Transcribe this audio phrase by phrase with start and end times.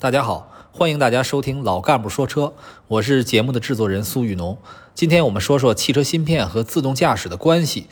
[0.00, 2.52] 大家好，欢迎大家收听老干部说车，
[2.86, 4.56] 我是节目的制作人苏雨农。
[4.94, 7.88] 今天我们说说汽车芯片和自动驾驶的关系。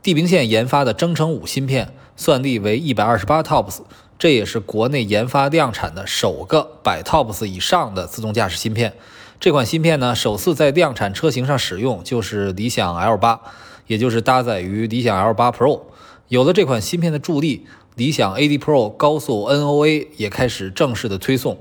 [0.00, 3.80] 地平线研发的征程五芯片，算力为一百二十八 TOPS，
[4.16, 8.94] 这也是国内研发量产的首个百 TOPS 以上的自动驾驶芯片。
[9.40, 13.40] 这款芯片呢，首次在量产车型上使用，就是理想 L 八，
[13.88, 15.80] 也就是搭载于理想 L 八 Pro。
[16.28, 17.66] 有了这款芯片的助力，
[17.98, 21.58] 理想 AD Pro 高速 NOA 也开始正式的推送。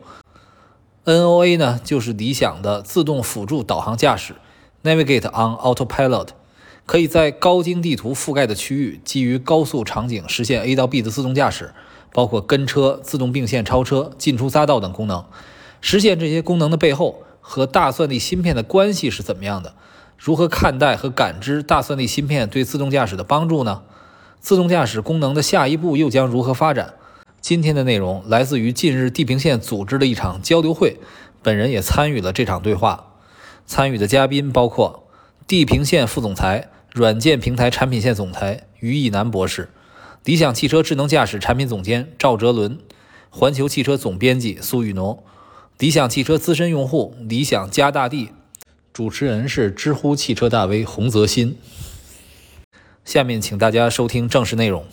[1.03, 4.35] NOA 呢，就是理想的自动辅助导航驾驶
[4.83, 6.27] （Navigate on Autopilot），
[6.85, 11.73] 可以在高精地图覆盖的区域，基于高速场景实现 A 到 B 的自动驾驶，
[12.13, 15.25] 包括跟车、自动并线超车、进出匝道等功能。
[15.81, 19.73] 实现这些功能的背后，和大算力芯片的关系是怎么样的？
[20.15, 23.81] 如何看待和感知大算力芯片对自动驾驶的帮助呢？
[24.39, 26.93] 自动驾驶功能的下一步又将如何发展？
[27.41, 30.97] 今天的内容来自于近日地平线组织的一场交流会，
[31.41, 33.13] 本人也参与了这场对话。
[33.65, 35.07] 参与的嘉宾包括
[35.45, 39.69] 地平线副总裁、软件平台产品线总裁于毅南博士，
[40.23, 42.77] 理想汽车智能驾驶产品总监赵哲伦，
[43.29, 45.23] 环球汽车总编辑苏雨农，
[45.77, 48.29] 理想汽车资深用户理想加大地，
[48.93, 51.57] 主持人是知乎汽车大 V 洪泽新。
[53.07, 54.83] 下面请大家收听正式内容。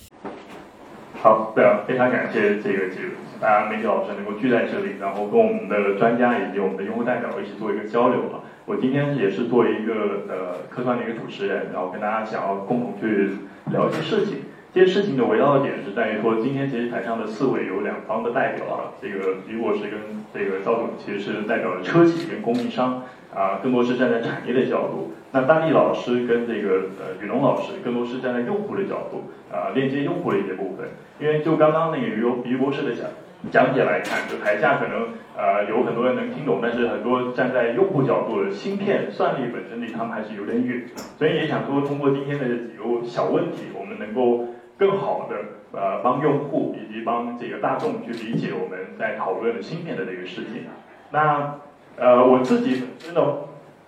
[1.21, 3.09] 好，对啊，非常感谢这个这个
[3.41, 8.39] 大家媒体老师能够聚在这里，然后跟我们的专家以及我们的用户代表一起做一个交流啊。
[8.67, 9.93] 我今天也是作为一个
[10.29, 13.31] 呃科创的一个主持人，然后跟大家想要共同去
[13.73, 14.43] 聊一些事情。
[14.75, 19.93] 这些事情的围绕的点是在于说，今天其实台上的四位有两方的代表啊，这个于博士跟
[20.35, 23.01] 这个赵总其实是代表了车企跟供应商。
[23.33, 25.13] 啊，更多是站在产业的角度。
[25.33, 30.87] 那大力老师跟这个呃雨龙老师，更多是站在用户的角度，啊，链接用户的一些部分。
[31.19, 33.07] 因为就刚刚那个于于博士的讲
[33.51, 40.85] 讲解来看，就台下可能呃有很多人能听懂，但是很多站在用户角度的芯片算力本身离他们还是有点远。
[41.19, 44.47] 所以也想说，通过今天的几个小问题，我们能够
[44.79, 45.37] 更好的
[45.73, 50.65] 呃帮用户以及帮这个大众去理解我们在讨论的芯片的这个事情。
[51.11, 51.55] 那。
[51.97, 53.23] 呃，我自己本身的，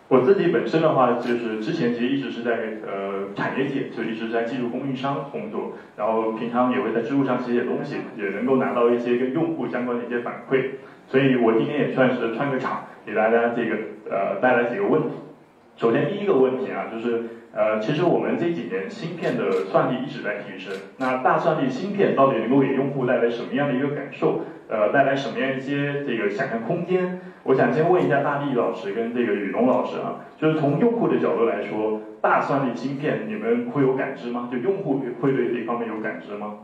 [0.07, 2.53] 我自己本身的话，就是之前其实一直是在
[2.87, 10.71] 呃产业界，就一直在技术供应商工作，然后平常也会在知乎上写写东西，也能够拿到一些跟用户相关的一些反馈，
[11.09, 13.77] 所以我今天也算是穿个场，给大家这个
[14.09, 15.09] 呃带来几个问题。
[15.77, 17.25] 首先第一个问题啊，就是
[17.57, 24.41] 呃，其实我们这几年芯片的算力一直在提升，那大算力芯片到底能够给用户带来什么样的一个感受？
[24.69, 27.19] 呃，带来什么样一些这个想象空间？
[27.45, 34.51] 我想先问一下大力老师跟这个雨龙老师啊，就是从用户的角度来说，大算力芯片你们会有感知吗？
[34.53, 36.59] 就用户会对这方面有感知吗？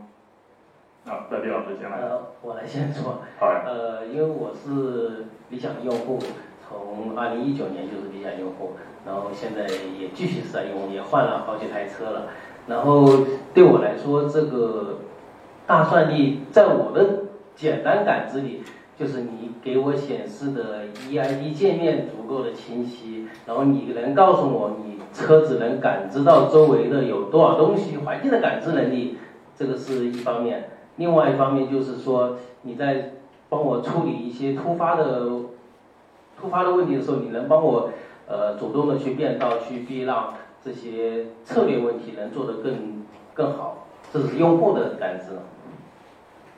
[1.07, 1.97] 啊，大力老师先来。
[1.97, 3.23] 呃，我来先说。
[3.39, 3.63] 好呀。
[3.65, 6.19] 呃，因为我是理想用户，
[6.67, 8.73] 从二零一九年就是理想用户，
[9.05, 9.67] 然后现在
[9.99, 12.27] 也继续在用，也换了好几台车了。
[12.67, 13.05] 然后
[13.53, 14.99] 对我来说，这个
[15.67, 17.25] 大算力在我的
[17.55, 18.63] 简单感知里，
[18.97, 29.17] 就是你给我显示的 EID 界面足够的清晰，然后你能告诉我你车子能感知到周围的有多少东西，环境的感知能力，
[29.57, 30.69] 这个是一方面。
[30.95, 33.13] 另外一方面就是说你在
[33.49, 35.27] 帮我处理一些突发的
[36.39, 37.89] 突发的问题的时候，你能帮我
[38.27, 43.03] 呃主动的去变道、去避让这些策略问题能做得更
[43.33, 45.25] 更好，这是用户的感知。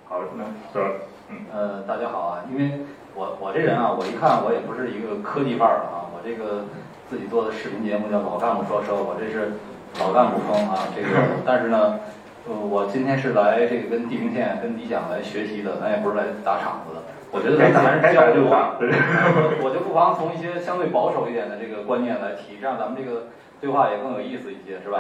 [0.08, 0.92] 好，那是
[1.30, 2.82] 嗯呃，大家好啊，因为
[3.16, 6.66] 我我这人啊，我一看我也不是一个科技范儿的啊，我这个
[7.10, 9.54] 自己做的视频节目叫老干部说车，我这是
[10.00, 11.10] 老干部风啊，这个
[11.44, 12.00] 但是呢，
[12.48, 17.02] 呃，我今天是来这个跟地平线、跟理想来学习的，咱也不是来打场子的。
[17.36, 18.80] 我觉得咱还是交流吧，
[19.60, 23.28] 我就不妨从一些相对保守一点的这个观念来提，这样咱们这个
[23.60, 25.00] 对话也更有意思一些，是吧？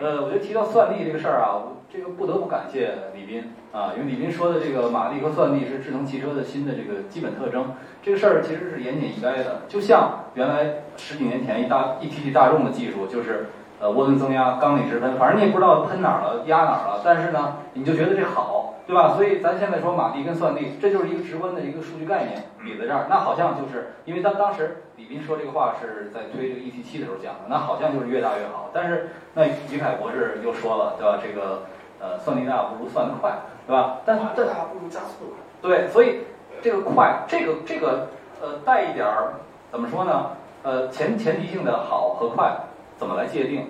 [0.00, 7.70] 呃，我觉得提到算力这个事儿啊，这个不得不感谢李斌啊，因为李斌说的这个马力和算力是智能汽车的新的这个基本特征，
[8.02, 9.62] 这个事儿其实是言简意赅的。
[9.68, 13.46] 就像原来十几年前一大一提起大众的技术，就是
[13.78, 19.14] 呃涡轮增压、缸里直喷，反正你也不知道喷哪儿了、压哪儿了，但是呢，你就觉得这好，对吧？
[19.16, 24.82] 所以咱现在说马力跟算力，这就是一个直观的一个数据概念，比在这儿，那好像就是因为当当时。
[24.96, 28.70] 李斌说这个话是在推这个 ET 七的时候讲的，那好像就是越大越好。
[28.72, 31.18] 但是那于凯博士又说了，对吧？
[31.22, 31.64] 这个
[32.00, 33.30] 呃，算力大不如算得快，
[33.66, 33.98] 对吧？
[34.06, 35.36] 但这大不如加速快。
[35.60, 36.20] 对，所以
[36.62, 38.08] 这个快，这个这个
[38.40, 39.34] 呃，带一点儿
[39.70, 40.30] 怎么说呢？
[40.62, 42.56] 呃，前前提性的好和快
[42.96, 43.66] 怎么来界定？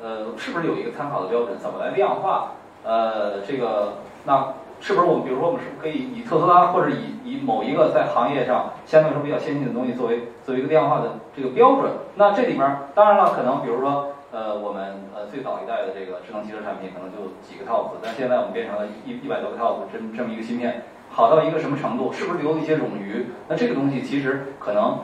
[0.00, 1.58] 呃，是不是有一个参考的标准？
[1.58, 2.52] 怎么来量化？
[2.84, 3.94] 呃，这个
[4.24, 11.90] 那是不是我们比如说我们是不是可以以特斯拉或者以以某一个在行业上相对来说比较先进的东西作为作为一个量化的这个标准？
[12.14, 22.12] 那这里面当然了，可能比如说呃我们呃最早一代的这个智能汽车产品可能就几个 TOPS，但现在我们变成了一一百多个 TOPS 这这么一个芯片，好到一个什么程度？
[22.12, 23.26] 是不是留了一些冗余？
[23.48, 24.98] 那这个东西其实可能，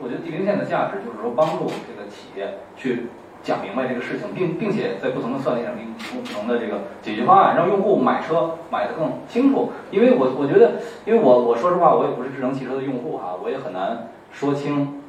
[0.00, 3.08] 我觉得地平线的价值就是说帮助这个企业去。
[3.48, 5.80] 讲明白这个事情，并并且在不同的算力上提
[6.12, 9.72] 供不同的这个解决方案，让用户买车买得更清楚。
[9.90, 10.72] 因为我我觉得，
[11.06, 15.00] 因为我我说实话，我也不是智能汽车的用户哈，我也很难说清，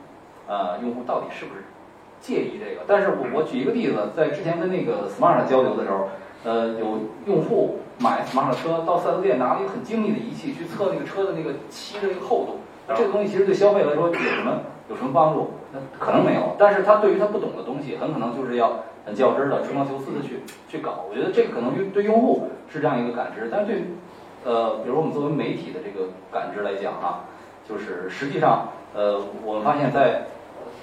[0.47, 1.65] 呃，用户到底是不是
[2.21, 2.83] 介意这个。
[2.87, 6.07] 但是我我举一个例子，在之前跟那个 Smart 交流的时候，
[6.45, 12.59] 呃，有用户买 Smart 车到四 S 店拿了一个很精密的仪器去测那个车的那个漆的那个厚度，
[12.95, 14.61] 这个东西其实对消费来说有什么？
[14.89, 15.51] 有什么帮助？
[15.71, 21.05] 那可能没有，但是他对于他不懂的东西，很可能就是要很较真的、吹毛求疵的去去搞。
[21.07, 23.83] 我觉得这个可能对对用户是这样一个感知，但是对，
[24.43, 27.21] 呃，比如我们作为媒体的这个感知来讲啊，
[27.69, 30.23] 就是实际上，呃，我们发现，在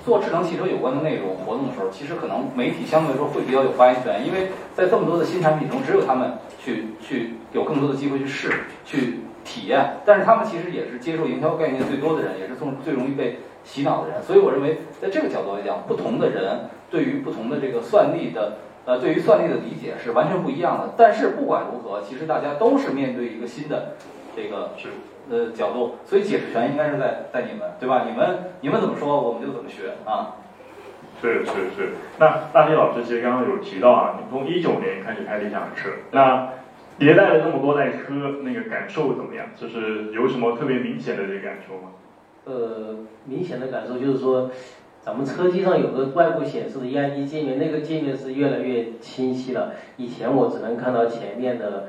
[0.05, 6.31] 做智能汽车有关的内容活动的时候，其实可能媒体相对来说会比较有发言权，因为在这么多的新产品中，只有他们
[6.61, 8.53] 去去有更多的机会去试、
[8.85, 13.41] 去体验，但是他们其实也是接受营销概念最多的人，也是从最容易被。
[13.67, 20.95] 洗脑的人，所以我认为，在这个角度来讲，不同的人对于不同的这个算力的，呃，对于算力的理解是完全不一样的。
[20.97, 23.97] 但是不管如何，其实大家都是面对一个新的
[24.37, 24.89] 这个是
[25.29, 28.05] 呃角度，所以解释权应该是在在你们，对吧？
[28.09, 30.37] 你们你们怎么说，我们就怎么学啊。
[31.21, 31.95] 是是是。
[32.19, 36.53] 那大飞老师其实刚刚有提到啊，你从一九年开始开理想车，那
[37.01, 39.47] 迭代了那么多代车，那个感受怎么样？
[39.57, 41.91] 就是有什么特别明显的这个感受吗？
[42.47, 42.95] 呃，
[43.25, 44.49] 明显的感受就是说，
[45.01, 49.73] 咱们车机上有个外部显示的 EID 界面，那个界面是越来越清晰了。
[49.97, 51.89] 以前我只能看到前面的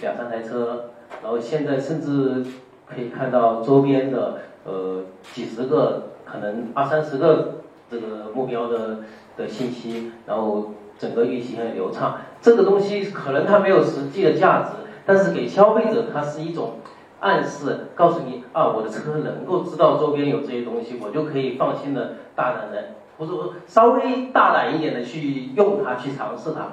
[0.00, 0.90] 两三台车，
[1.22, 2.44] 然后现在甚至
[2.84, 9.04] 可以看到周边的呃几十个，可能二三十个这个目标的
[9.36, 12.18] 的信息，然后整个运行很流畅。
[12.40, 14.70] 这个东西可能它没有实际的价值，
[15.06, 16.72] 但是给消费者它是一种。
[17.22, 26.72] 暗示告诉你啊，我的车能够知道周边有这些东西，我就可以放心的大胆的，或者稍微大胆一点的去用它，去尝试它。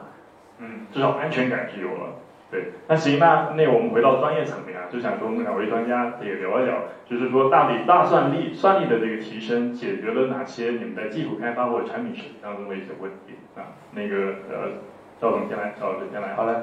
[0.58, 2.16] 嗯，这种安全感是有了。
[2.50, 13.78] 对，那行那那我们回到专业层面啊，就想跟两位专家也聊一聊，就是说大理大算力算力的这个提升，解决了哪些你们在技术开发或者产品实当中的一些问题啊？
[13.92, 14.16] 那个
[14.50, 14.72] 呃。
[15.22, 16.34] 赵总先来，赵总先来。
[16.34, 16.54] 好嘞，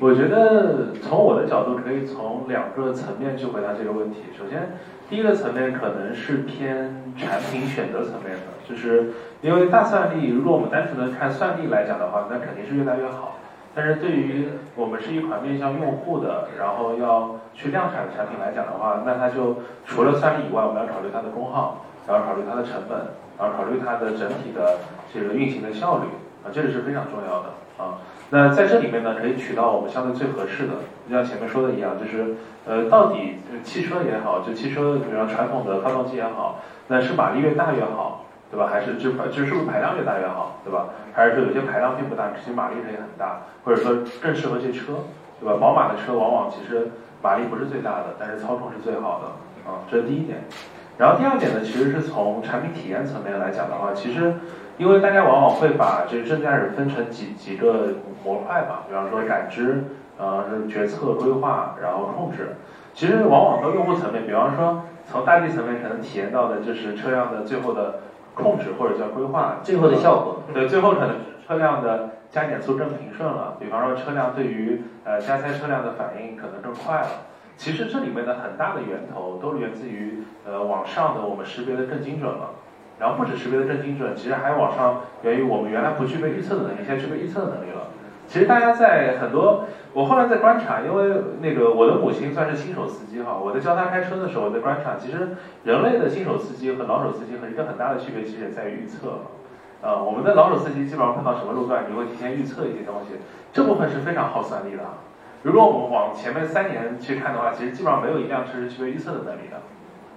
[0.00, 4.24] 我觉得从我的角度可以从两个层面去回答这个问题。
[4.36, 4.72] 首先，
[5.10, 13.36] 第一个层面可能是偏产品选择层面的，就是因为大算力，如果我们单纯的看算力来讲的话，那肯定是越来越好。
[13.74, 22.96] 但是对于我们是一款面向用户的，然后要去量产的产品来讲的话，那它就除了算力以外，我们要考虑它的功耗，然后考虑它的成本，
[23.38, 24.78] 然后考虑它的整体的
[25.12, 26.08] 这个运行的效率
[26.52, 27.50] 这个是非常重要的。
[27.76, 28.00] 啊，
[28.30, 30.72] 那在这里面呢，可以取到我们相对最合适的，
[31.06, 38.70] 就像前面说的一样，就是呃，到底汽车也好，就汽车，比方传统的发动机也好，那是马力越大越好，对吧？
[38.72, 40.86] 还是就就是不是排量越大越好，对吧？
[41.12, 45.04] 还是说有些排量并不大，其实马力也很大，或者说更适合这车，
[45.38, 45.58] 对吧？
[45.60, 46.88] 宝马的车往往其实
[47.20, 50.44] 马力不是最大的，但是操控是最好的，啊，这是第一点。
[50.96, 54.32] 然后第二点呢，其实是从产品体验层面来讲的话，其实。
[54.78, 59.84] 因为大家往往会把这个智能驾驶分成几几个模块吧，比方说感知，
[60.18, 62.56] 呃，是决策、规划，然后控制。
[62.92, 68.00] 其实往往到用户层面，比方说从大地层面可能体验到的就是车辆的最后的
[68.34, 70.42] 控制或者叫规划，最后的效果。
[70.52, 71.16] 对，最后可能
[71.46, 73.56] 车辆的加减速更平顺了。
[73.58, 77.08] 比方说车辆对于呃加塞车辆的反应可能更快了。
[77.56, 82.50] 其实这里面的很大的源头都源自于呃往上的我们识别的更精准了。
[82.98, 87.88] 然后不止识别的更精准，其实还往上源于我们原来不具备预测的能力，现在具备预测的能力了。
[88.26, 99.20] 其实大家在很多，我后来在观察，因为那个我的母亲算是新手司机哈，我在教她开车的时候在观察，其实人类的新手司机和老手司机和一个很大的区别，其实也在于预测。
[99.82, 103.14] 呃，我们的老手司机基本上碰到什么路段，你会提前预测一些东西，
[103.52, 104.82] 这部分是非常耗算力的。
[105.42, 109.60] 如果我们往前面三年去看的话，其实基本上没有一辆车是具备预测的能力的。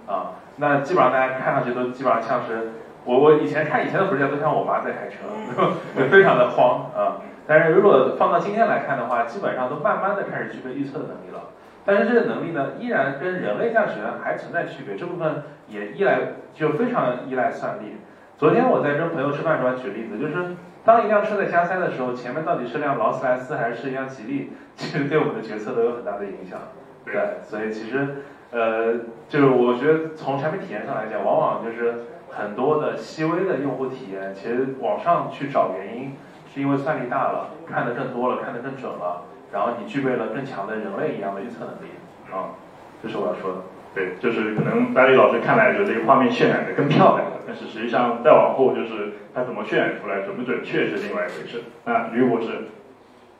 [0.06, 2.72] 啊，那基本上大家看上去都基本上像是
[3.04, 5.16] 我我以前看以前的回家都像我妈在开车，
[6.10, 7.22] 非常的慌啊。
[7.46, 11.50] 但是如果放到今天来看的话，基本上都慢慢的开始具备预测的能力了。
[11.84, 16.18] 但是这个能力呢，依然跟人类驾驶员还存在区别，这部分也依赖
[16.54, 17.96] 就非常依赖算力。
[18.36, 20.54] 昨天我在跟朋友吃饭时候举例子，就是
[20.84, 26.58] 当一辆车在加塞的时候，前面到底是辆劳斯莱斯还是一辆吉利，其实对我们的决策都有很大的影响。
[27.04, 28.94] 对对，所以其实呃，
[29.28, 36.12] 就是我觉得从产品体验上来讲，往往就是很多的细微的用户体验，其实往上去找原因，
[36.52, 41.92] 是因为算力大了，看得更多了，看得更准了，然后你具备了更强的人类一样的预测能力
[42.32, 42.58] 啊，
[43.02, 43.58] 这是我要说的。
[43.92, 51.62] 对，就是可能大力老师看来就这个画面渲染的更漂亮了，但是实际上再往后就是它怎么渲染出来，准不准确是另外一回事。
[51.84, 52.46] 那吕博士，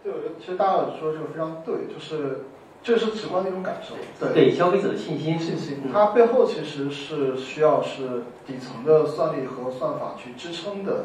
[0.02, 2.40] 对，我觉得其实大家说这个非常对，就是
[2.82, 4.32] 这是直观的一种感受，对。
[4.34, 5.38] 给消费者的信心。
[5.38, 11.04] 信息，嗯它背后其实是需要是底层的算力和算法去支撑的，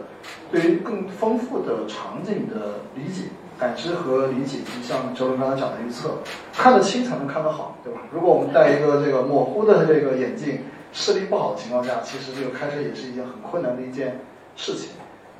[0.51, 3.23] 对于更丰富的场景的理解、
[3.59, 6.11] 感知和理解，就像周伦刚才讲的预测，
[6.53, 7.99] 看得清才能看得好，对吧？
[8.11, 10.59] 如果我们戴一个这个模糊的这个眼镜，
[10.93, 14.21] 视力不好的情况下，其实这个开车也是一件很困难的一件
[14.55, 14.91] 事情。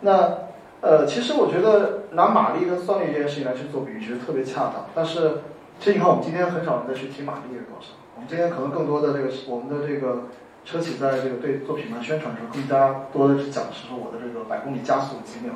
[0.02, 0.38] 那
[0.82, 4.86] 呃，其实我觉得拿马力跟算力这件事情来去做比喻，其实特别恰当。
[4.94, 5.38] 但是，
[5.80, 7.94] 其实你看，我们今天很少人在去提马力是多少。
[8.16, 10.30] 我们今天可能更多的这个我们的这个
[10.64, 15.54] 车企在这个对做品牌宣传的时候，更加多的是讲的是说我的这个百公里加速几秒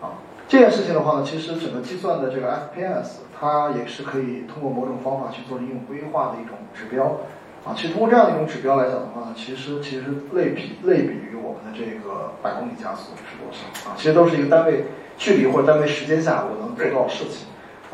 [0.00, 0.14] 啊。
[0.46, 7.20] 这件事情的话呢，其实整个计算的这个 FPS，它也是可以通过某种方法去做应用规划的一种指标
[7.64, 7.74] 啊。
[7.74, 10.04] 其实通过这样的一种指标来讲的话呢，其实其实
[10.34, 13.96] 类比类比于我们的这个百公里加速是多少啊？
[13.96, 14.84] 其实都是一个单位
[15.16, 17.48] 距离或者单位时间下我能做多少事情。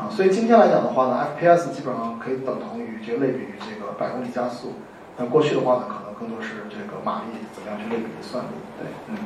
[0.09, 4.73] 所以今天来讲的话呢，FPS 基本上可以等同于这个类比于这个百公里加速。
[5.17, 8.47] 那过去的话呢，可能更多是这个马力怎么样去类比算力。
[8.79, 9.17] 对，嗯。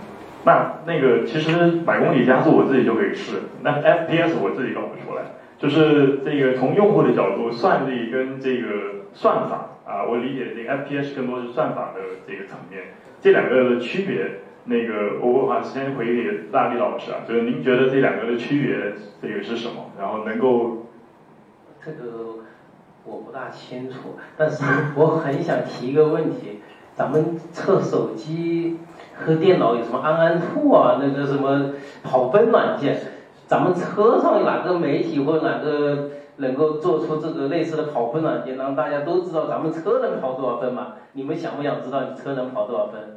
[0.44, 5.24] 那那个其实百公里加速我自己就可以试，那 FPS 我自己搞不出来。
[5.58, 8.68] 就是这个从用户的角度，算力跟这个
[9.14, 12.84] 算法啊，我理解这个 FPS 更多是算法的这个层面，
[13.22, 14.42] 这两个的区别。
[14.66, 19.92] 那个我我把时间回给大力老师啊，就是您觉得这两个的区别这个是什么？
[20.00, 20.88] 然后能够
[21.84, 22.40] 这个
[23.04, 24.64] 我不大清楚，但是
[24.96, 26.62] 我很想提一个问题：
[26.96, 28.80] 咱们测手机
[29.14, 33.00] 和电脑有什么安安兔啊，那个什么跑分软件？
[33.46, 40.94] 咱们车上哪个媒体或哪个能够做出这个类似的跑分软件，让大家都知道咱们车能跑多少分嘛？
[41.14, 43.15] 你们想不想知道你车能跑多少分？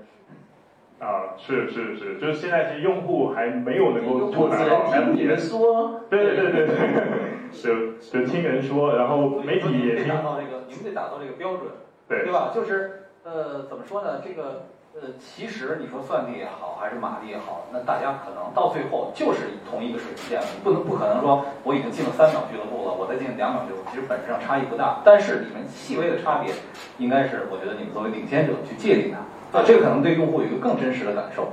[1.00, 5.38] 啊，是是是，就是现在其实用户还没有能够我触达只到能听你们。
[5.38, 6.00] 说。
[6.10, 11.70] 对对对对对，就就听人说，然后媒体也听得达，到这个，你们得达到这个标准，
[12.08, 12.50] 对对吧？
[12.52, 14.20] 就是呃，怎么说呢？
[14.24, 20.46] 这个呃，其实你说算力也好，还是马力也好，那大家可能到最后就是同一个水平线了。
[20.56, 25.00] 你不能不可能说我已经进了三秒俱乐部了，我再进两秒俱乐部，其实本质上差异不大。
[25.04, 26.52] 但是你们细微的差别，
[26.98, 31.52] 应该是我觉得你们作为领先者去界定它，啊，这个可能对用户有一个更真实的感受。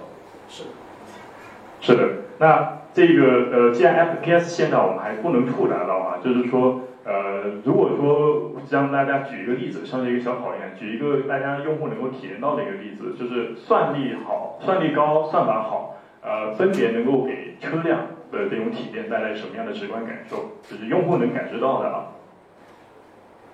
[0.50, 0.64] 是
[1.82, 2.10] 是的，
[2.40, 22.08] 那这个呃，既然 FPS 现在我们还不能触达到啊，就是说呃，如果说让大家举一个例子，像是一个小考验，举一个大家用户能够体验到的一个例子，就是算力好、算力高、算法好，呃，分别能够给车辆的这种体验带来什么样的直观感受，就是用户能感知到的啊。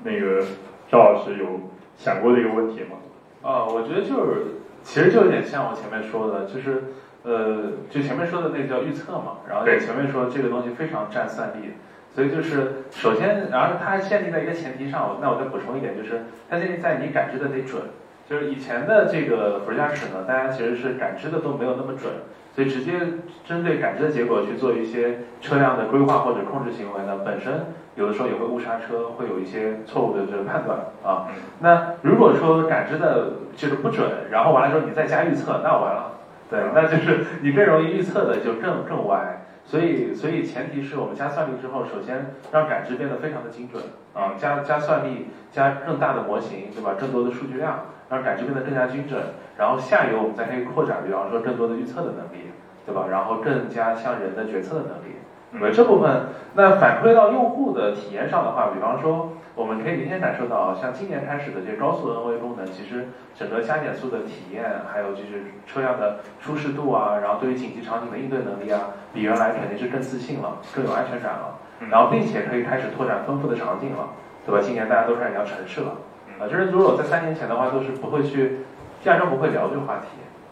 [0.03, 0.43] 那个
[0.89, 2.97] 赵老师有想过这个问题吗？
[3.41, 4.41] 啊，我觉得就是，
[4.83, 6.83] 其实就有点像我前面说的，就是，
[7.23, 11.71] 呃，就前面说的那个叫预测嘛，然后也前面说这个东西非常占算力，
[12.13, 17.81] 所以就是首先，然后它还限定在一个前提上，那我再补充一点，就是它限定在你感知的得准，
[18.29, 22.13] 就是以前的这个辅助驾驶呢，大家其实是感知的都没有那么准，
[22.53, 22.99] 所以直接
[23.45, 31.27] 针对感知的结果去做一些车辆的规划或者控制行为呢，本身有的时候也会误刹车，会有一些错误的这个判断啊。
[31.59, 36.11] 那如果说感知的就是不准，然后完了之后你再加预测，那完了，
[36.49, 39.40] 对，那就是你更容易预测的就更更歪。
[39.63, 46.95] 所以，所以前提是我们加算力之后，首先让感知变得非常的精准啊，加加算力，加更大的模型，对吧？
[46.99, 49.21] 更多的数据量，让感知变得更加精准。
[49.57, 52.51] 然后下游我们再可以扩展，比方说更多的预测的能力，
[52.85, 53.05] 对吧？
[53.09, 55.15] 然后更加像人的决策的能力。
[55.59, 71.59] 对这部分，那反馈到用户的体验上的话，比方说，我们可以明显感受到，像今年开始的这些高速 NOA 功能，其实整个加减速的体验，还有就是车辆的舒适度啊，然后对于紧急场景的应对能力啊，比原来肯定是更自信了，更有安全感了。
[71.89, 74.09] 然后并且可以开始拓展丰富的场景了，
[74.45, 74.61] 对吧？
[74.61, 75.97] 今年大家都开始聊城市了，
[76.39, 78.59] 啊，就是如果在三年前的话，都是不会去，
[79.03, 80.07] 压根不会聊这个话题。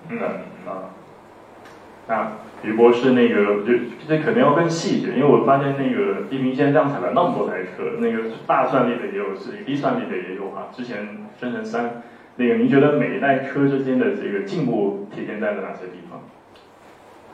[0.09, 0.19] 嗯
[0.67, 0.89] 啊。
[2.09, 2.31] 那
[2.63, 3.71] 于博士那个就
[4.07, 10.67] 这可能要更细一点，因为我发现那个地平线量产了那么多台车，那个大算力的也有，是低算力的也有哈。
[10.75, 11.07] 之前
[11.39, 12.01] 生成三，
[12.35, 16.19] 那个您觉得每一代车之间的这个进步体现在了哪些地方？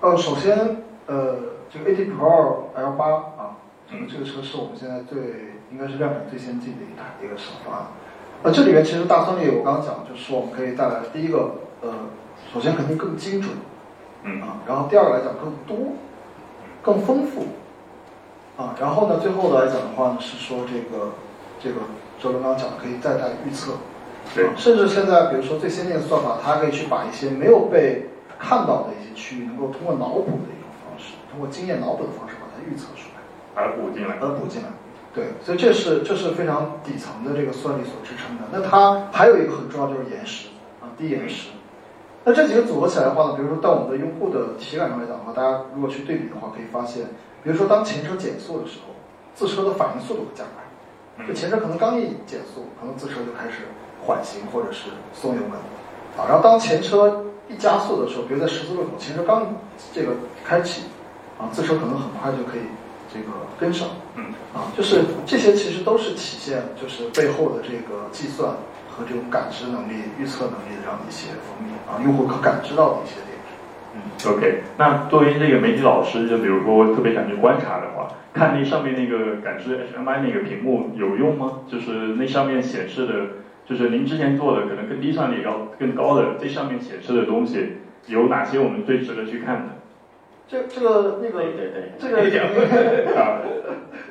[0.01, 1.37] 呃，首先，呃，
[1.69, 3.05] 这个 AT Pro L 八
[3.41, 3.57] 啊，
[3.89, 5.17] 这个这个车是我们现在最
[5.71, 7.85] 应该是量产最先进的一台一个手方案。
[8.43, 11.89] 那这里面其实大算力我刚刚讲，就是说我们可以带来第一个，呃，
[12.53, 13.53] 首先肯定更精准，
[14.25, 15.93] 嗯啊，然后第二个来讲更多，
[16.81, 17.45] 更丰富，
[18.57, 21.13] 啊，然后呢，最后来讲的话呢，是说这个
[21.61, 21.81] 这个
[22.19, 23.73] 周伦刚刚讲的可以再带预测，
[24.33, 33.21] 对啊甚至现在比如说最先进的算法，它可以去把一些没有被看到的一些区域，能够通过脑补的一种方式，通过经验脑补的方式把它预测出来。
[33.53, 34.15] 而补进来。
[34.19, 34.69] 而补进来。
[35.13, 38.43] 对，所以这是这是非常底层的这个算力所支撑的。
[38.51, 40.49] 那它还有一个很重要就是延时
[40.81, 41.51] 啊，低延时。
[42.25, 47.05] 那这几个组合起来的话呢，比如说到我们的用户的体感上来讲的话，大家如果去对比的话，可以发现，
[47.43, 48.95] 比如说当前车减速的时候，
[49.35, 51.25] 自车的反应速度会加快。
[51.27, 53.69] 就前车可能刚一减速，可能自车就开始
[54.03, 55.51] 缓行或者是松油门
[56.17, 56.27] 啊。
[56.27, 59.45] 然后当前车一加速的时候，比如在十字路口，前车刚
[59.93, 60.13] 这个
[60.43, 60.85] 开启
[61.39, 62.61] 啊，自车可能很快就可以
[63.13, 63.27] 这个
[63.59, 63.87] 跟上。
[64.15, 68.51] 嗯，啊，就是这些其实都是体现就是背后的这个计算
[68.95, 73.35] 和这种感知能力、预测能力的这样的一些方面啊，用户可感知到的一些点。
[73.93, 73.99] 嗯
[74.33, 74.63] ，OK。
[74.77, 81.59] 那作为这个媒体老师，就比如说我特别想去观察的话，看那上面那个感知 HMI 那个屏幕有用吗？
[81.67, 83.13] 就是那上面显示的，
[83.65, 89.69] 就是您之前做的可能更低算力高更高的，这上面显示的东西有哪些我们最值得去看的？
[90.47, 93.41] 这这个那个对对对，这个 啊，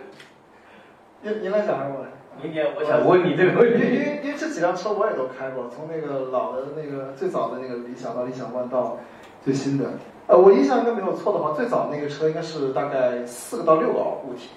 [1.23, 2.09] 您您来讲还是我来？
[2.43, 3.91] 明年我想问你这个问题因。
[3.91, 8.99] 为因为这几辆车我也都开过，从那个老的那个最早的那个理想到理想 ONE 到
[9.45, 9.85] 最新的，
[10.27, 14.49] 呃，我印象应该没有错的话，最早那个车应该是大概四个到六个物体，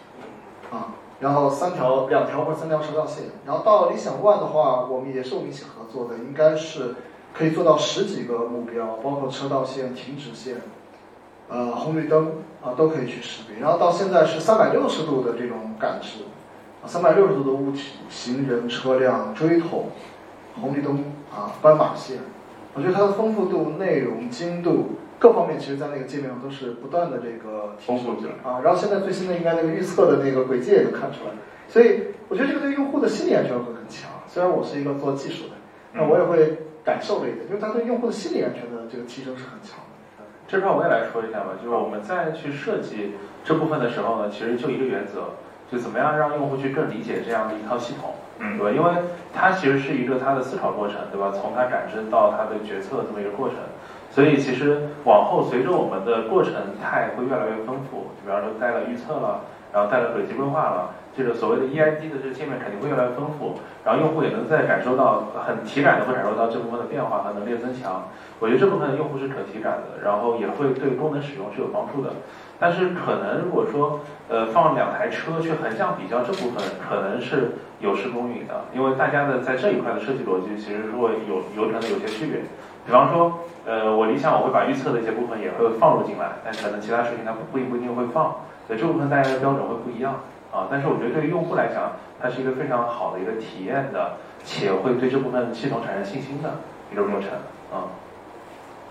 [0.71, 6.95] 啊，然后三条两条或者三条车道线，然后到理想 ONE 的话，我们也是我们一起合作的，应该是
[7.33, 10.55] 可以做到十几个目标，包括车道线、停止线，
[11.49, 12.31] 呃，红绿灯
[12.63, 16.23] 啊都可以去识别，然后到现在是三百六十度的这种感知。
[16.87, 19.89] 三百六十度的物体、行人、车辆、锥筒、
[20.59, 22.17] 红绿灯啊、斑马线，
[22.73, 28.49] 我觉得它的丰富度、内容、精度各方面，其实在那个界面上都是不断的这个提升丰富起来。
[28.49, 28.61] 啊。
[28.63, 31.31] 然后现在最新的应该那个预测的那个轨迹也都看出来，
[31.67, 34.09] 所以我觉得这个对用户的心理安全会很强。
[34.27, 35.55] 虽然我是一个做技术的，
[35.93, 40.23] 那我也会感受这一点，就是它对用户的心理安全的这个提升是很强的。
[40.47, 43.11] 这块我也来说一下吧，就是我们在去设计
[43.43, 45.35] 这部分的时候呢，其实就一个原则，
[45.71, 48.71] 就怎么样让用户去更理解这样的一套系统，嗯对吧？
[48.77, 49.01] 因为
[49.33, 51.31] 它其实是一个它的思考过程，对吧？
[51.33, 53.57] 从它感知到它的决策这么一个过程，
[54.09, 59.41] 所以其实往后随着我们的过程态会越来越丰富，比方说带了预测了，
[59.73, 68.03] 然后带了轨迹规划了，这个所谓的 EID 的这个界面肯定会越来越丰富，然后用户也能在感受到很体感的会感受到这部分的变化和能力增强。
[68.39, 72.11] 我觉得这部分用户是可体感的，然后也会对功能使用是有帮助的。
[72.59, 73.99] 但是可能如果说
[74.29, 82.41] 呃放两台车去横向比较这部分，可能是有失公允的，因为大家的在这一块的设计逻辑其实如果有有可能有些区别。
[82.85, 88.33] 比方说，呃，我理想我会把预测的一些部分也会放入进来，但可能其他事情它不不不一定会放，
[88.67, 90.67] 所以这部分大家的标准会不一样啊。
[90.69, 96.59] 但是我觉得对于用户来讲，它是一个非常好的一个体验的，且会对这部分系统产生信心的
[96.91, 97.29] 一个过程
[97.71, 97.89] 啊。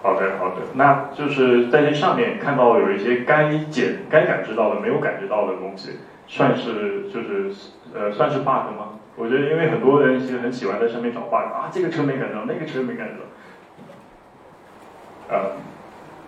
[0.02, 7.50] 好的，好的，那就是在这上面看到有一些该检、该感知到的没有感知到的东西，算是就是
[7.92, 9.00] 呃算是 bug 吗？
[9.16, 13.14] 我觉得因为很多人其实很喜欢在上面找 bug 啊，这个车没感知到，那个车没感知
[15.28, 15.52] 到，呃，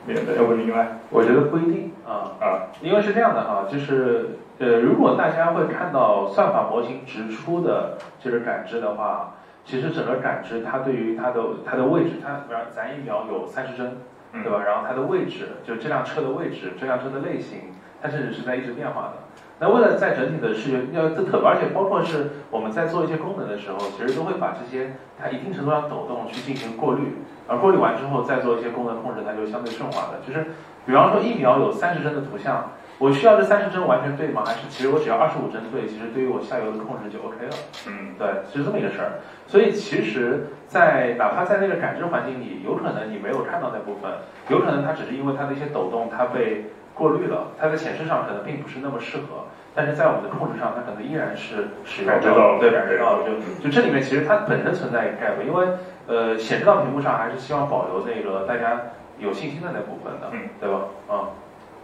[0.06, 13.99] 那个要不另外我觉得不一定啊，啊，因为是这样的哈，就是呃，如果大家会看到算法模型直出的这个感知的话，其实整个感知它对于它的它的位置，它比方咱一秒有三十帧，
[14.33, 14.62] 嗯对吧？
[14.64, 19.12] 然后它的位置，就这辆车的位置，这辆车的类型，它甚至是在一直变化的。
[19.61, 27.16] 那为了在整体的视觉要特特，而且包括是我们在做一些功能的时候，其实都会把这些它一定程度上抖动去进行过滤，
[27.49, 30.21] 而过滤完之后再做一些功能控制，它就相对顺滑了。
[30.27, 30.47] 就是
[30.87, 34.44] 比方说一秒有三十帧的图像，我需要这三十帧完全对吗？
[34.47, 37.53] 还是其实我只要二十五帧对，其实对于我下游的控制就 OK 了。
[37.88, 39.18] 嗯对，是这么一个事儿。
[39.49, 44.11] 所以其实在，哪怕在那个感知环境里，有可能你没有看到那部分，
[44.49, 46.66] 有可能它只是因为它的一些抖动，它被
[46.98, 53.24] 过滤了，它在显示上可能并不是那么适合，但是在我们的控制上，它可能依然是使用感知对，感知到了。
[53.24, 55.66] 就就这里面其实它本身存在一个 gap，因为
[56.08, 60.80] 呃显示到屏幕上还是希望保留那个大家有信心的那部分的，嗯，对吧？
[61.08, 61.30] 嗯、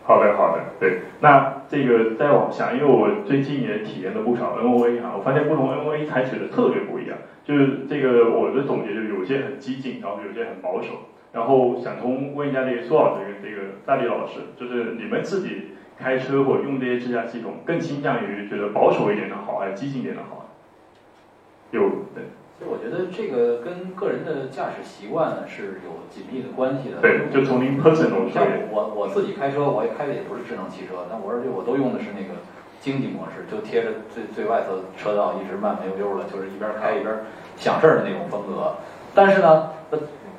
[0.05, 0.99] 好的，好的，对。
[1.21, 7.17] 那这个再往下，因为我最近也体验了不少 NOA 啊，我发现不同 NOA 采取的特别不一样。
[7.45, 11.13] 就是这个我的总结就是有些很激进，然后有些很保守。
[11.35, 20.47] 然后想通问一下这个苏老师跟这个大力老师，就是你们自己开车或者用这些智驾系统，更倾向于觉得保守一点的好，还是激进一点的好？
[21.73, 21.81] 有
[22.15, 22.25] 对。
[22.57, 27.03] 其实我觉得这个跟个人的驾驶习惯呢是有紧密的关系的。
[27.03, 32.39] 对，就从您 personal 像我我自己开车，我也开的也不是智能汽车，但我而且我都用的是那个
[32.79, 37.13] 经济模式，就贴着最最外侧车道一直慢慢悠悠的，就是一边开一边
[37.57, 38.77] 想事儿的那种风格。
[39.13, 39.71] 但是呢，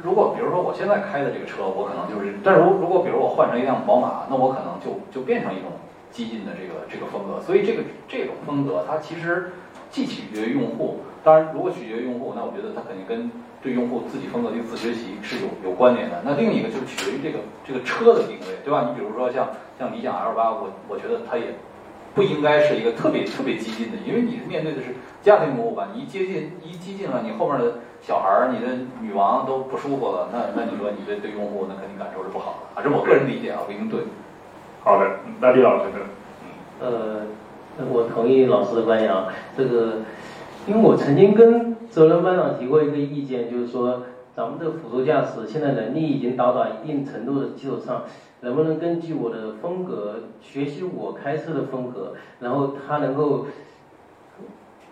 [0.05, 5.71] 如果比如说我现在开的这个车，我可能就是，但如如果比如我换成一辆宝马，那我可能就就变成一种
[6.11, 7.41] 激进的这个这个风格。
[7.41, 9.51] 所以这个这种风格，它其实
[9.89, 10.99] 既取决于用户。
[11.23, 13.31] 当然，如果取决于用户，那我觉得它肯定跟
[13.63, 16.21] 对用户自己风格的自学习是有有关联的。
[16.23, 18.85] 那另一个就是取决于这个这个车的定位，对吧？
[18.87, 21.57] 你比如说像像理想 L 八，我我觉得它也
[22.15, 25.89] 不应该是一个特别特别激进的，因为你是面对的是家庭用户吧？
[25.93, 32.83] 你一接近一激进了，你后面的小孩儿、你的女王都不舒服了，那那你说你这对用户那肯定感受是不好的啊。
[32.83, 33.99] 这是我个人理解啊，不一定对。
[34.83, 35.05] 好的，
[35.41, 35.99] 那李老师呢？
[36.79, 37.21] 呃，
[37.91, 39.97] 我同意老师的观点啊，这个。
[40.67, 44.01] 因为我曾经跟泽伦班长提过一个意见，就是说，
[44.35, 48.03] 咱们的辅助驾驶现在能力已经到达一定程度的基础上，
[48.41, 53.45] 能不能根据我的风格学习我开车的风格，然后他能够，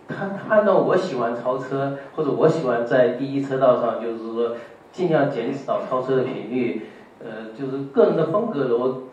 [0.08, 4.56] 他看到我喜欢超车，或者我喜欢在第一车道上，就是说
[4.94, 6.84] 尽量减少超车的频率，
[7.22, 9.04] 呃，就是个人的风格，我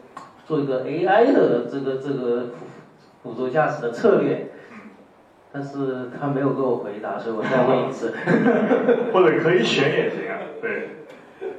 [0.47, 2.51] 做一个 AI 的这个这个
[3.25, 4.53] 辅助驾驶的策略。
[5.53, 8.15] 但是他没有给我回答，所以我再问一次。
[9.13, 10.91] 或者可以选也行啊，对，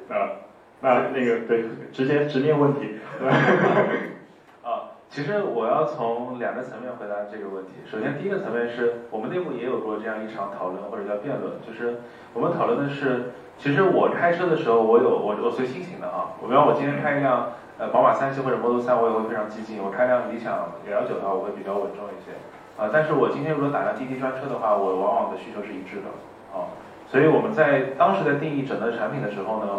[0.07, 0.47] 啊，
[0.79, 2.99] 那那个对，直接直面问题。
[4.63, 7.71] 啊，其实我要从两个层面回答这个问题。
[7.85, 11.97] 首先，第一个层面是我们内部也有过这样一场讨论或者叫辩论，就是
[12.33, 16.31] 我们讨论的是，其实我开车的时候，我有我我随心情的啊。
[16.41, 22.31] 我比方我今天开一辆呃宝马三系或者 Model 三，我也会非常激进；我开辆理想 L 九的话，我会比较稳重一些。
[22.81, 26.09] 啊，但是我今天如果打辆滴滴专车的话，我往往的需求是一致的，
[26.49, 26.65] 啊，
[27.05, 29.69] 所以我们在当时在定义整个产品的时候呢，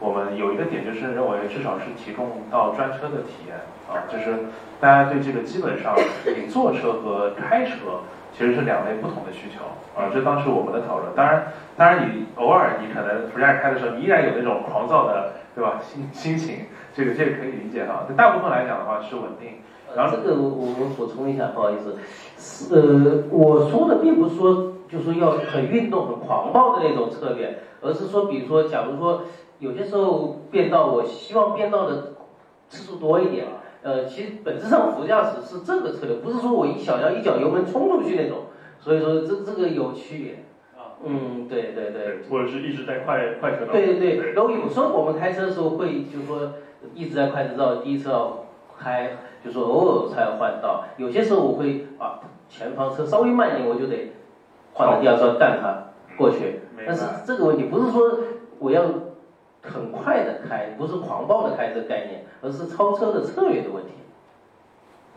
[0.00, 3.54] 我们有一个点就是认为至少是提供到专车的体验，
[3.86, 5.94] 啊，就是大家对这个基本上
[6.26, 8.02] 你坐车和开车
[8.34, 9.62] 其实是两类不同的需求，
[9.94, 11.14] 啊，这当时我们的讨论。
[11.14, 15.78] 当然，当然你偶尔你可能副驾开的时候，你依然有那种狂躁的，对吧？
[15.80, 18.02] 心心情，这个这个可以理解哈。
[18.08, 19.62] 但大部分来讲的话是稳定。
[19.96, 21.96] 然后这个我我们补充一下，不好意思，
[22.36, 29.22] 是呃我说的并不是说就说要很运动、很狂暴的那种策略，而是说比如说，假如说
[29.58, 32.14] 有些时候变道，我希望变道的
[32.68, 33.46] 次数多一点。
[33.82, 38.38] 呃，其实本质上副驾驶是这个策略，不是说我一小脚一脚油门冲出去那种。
[38.80, 40.44] 所以说这这个有区别。
[40.76, 42.18] 啊，嗯，对对对。
[42.28, 43.72] 或者是一直在快快车道。
[43.72, 44.32] 对对对。
[44.32, 46.54] 然后有时候我们开车的时候会就说
[46.94, 48.46] 一直在快车道、第一车道
[48.78, 49.16] 开。
[49.48, 54.12] 就说偶尔才换道，有些时候我会啊，前方车稍微慢一点，我就得
[54.74, 55.84] 换到第二车道带它
[56.18, 56.60] 过去。
[56.86, 58.18] 但是这个问题不是说
[58.58, 58.84] 我要
[59.62, 63.92] 很快的开，不是狂暴的开这个概念，而是超车的策略的问题。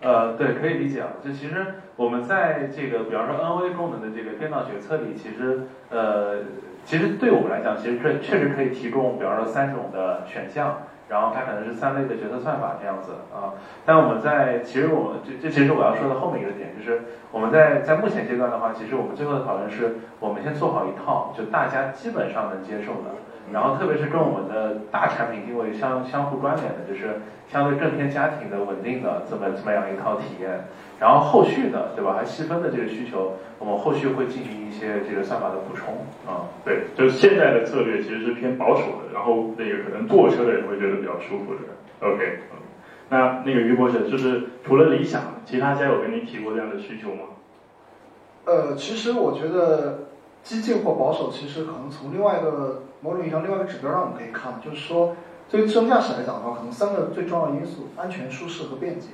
[0.02, 1.10] 呃，对，可以理解啊。
[1.22, 6.38] 就其实我们在这个，比方说 N V 功能的这个变道决策里，其实呃，
[6.86, 10.84] 其实对我们来讲，其实这确实可以提供，比方说三种的选项。
[11.12, 13.52] 然后它可能是三类的决策算法这样子啊，
[13.86, 17.02] 但我们在其实我们这这其实我要说的后面一个点就是，
[17.34, 23.12] 我们在在目前阶段的话，其实我们最后的讨论是，我们先做好一套就大家基本上能接受的，
[23.52, 30.66] 然后特别是跟我们的大产品定位相相互关联的，就是相对更偏家庭的稳定的这么这么样一套体验。
[31.00, 32.14] 然后后续的，对吧？
[32.16, 36.46] 还细分的这个需求，我们后续会进行一些这个算法的补充啊。
[36.64, 42.08] 对，就是现在的策略其实是偏保守的，然后那个可能坐车的人会觉得比较舒服的。
[42.08, 42.42] OK，
[43.10, 47.24] 那那个于博士，就是除了理想，其他家有跟您提过这样的需求吗？
[48.46, 50.02] 呃，其实我觉得
[50.44, 55.16] 激进或保守，其实可能从另外一个某种意义上另外一个指标让我们可以看，就是说
[55.50, 59.08] 对于自动驾驶来讲的话，可能三个最重要的因素：安全、舒适和便捷。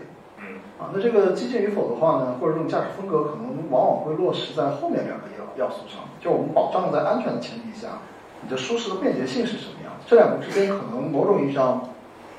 [0.78, 6.02] 啊，那这个激进与否的话呢，或者这种驾驶风格，可能往往会落实在后面两个要要素上。
[6.22, 7.98] 就我们保障在安全的前提下，
[8.44, 9.94] 你的舒适的便捷性是什么样？
[10.06, 11.90] 这两个之间可能某种意义上，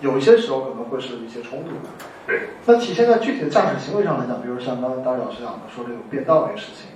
[0.01, 1.91] 有一些时候可能会是一些冲突的。
[2.29, 2.43] 对。
[2.67, 6.91] 那体现在具体的驾驶行为上来讲，比如像刚才大伟老师讲的说这个变道这个事情，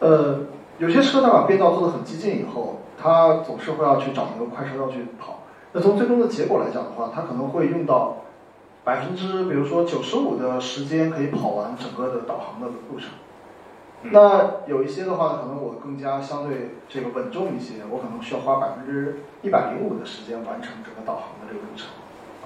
[0.00, 0.40] 呃，
[0.78, 5.40] 有些车它把变道做得很激进以后，它总是会要去找那个快车道去跑。
[5.72, 8.16] 那从最终的结果来讲的话，它可能会用到。
[8.84, 13.10] 百分之，比如说九十五的时间可以跑完整个的导航的路程。
[14.10, 21.86] 那有一些的话，可能我更加相对这个稳重一些，我可能需要花百分之一百零五的时间完成整个导航的这个路程。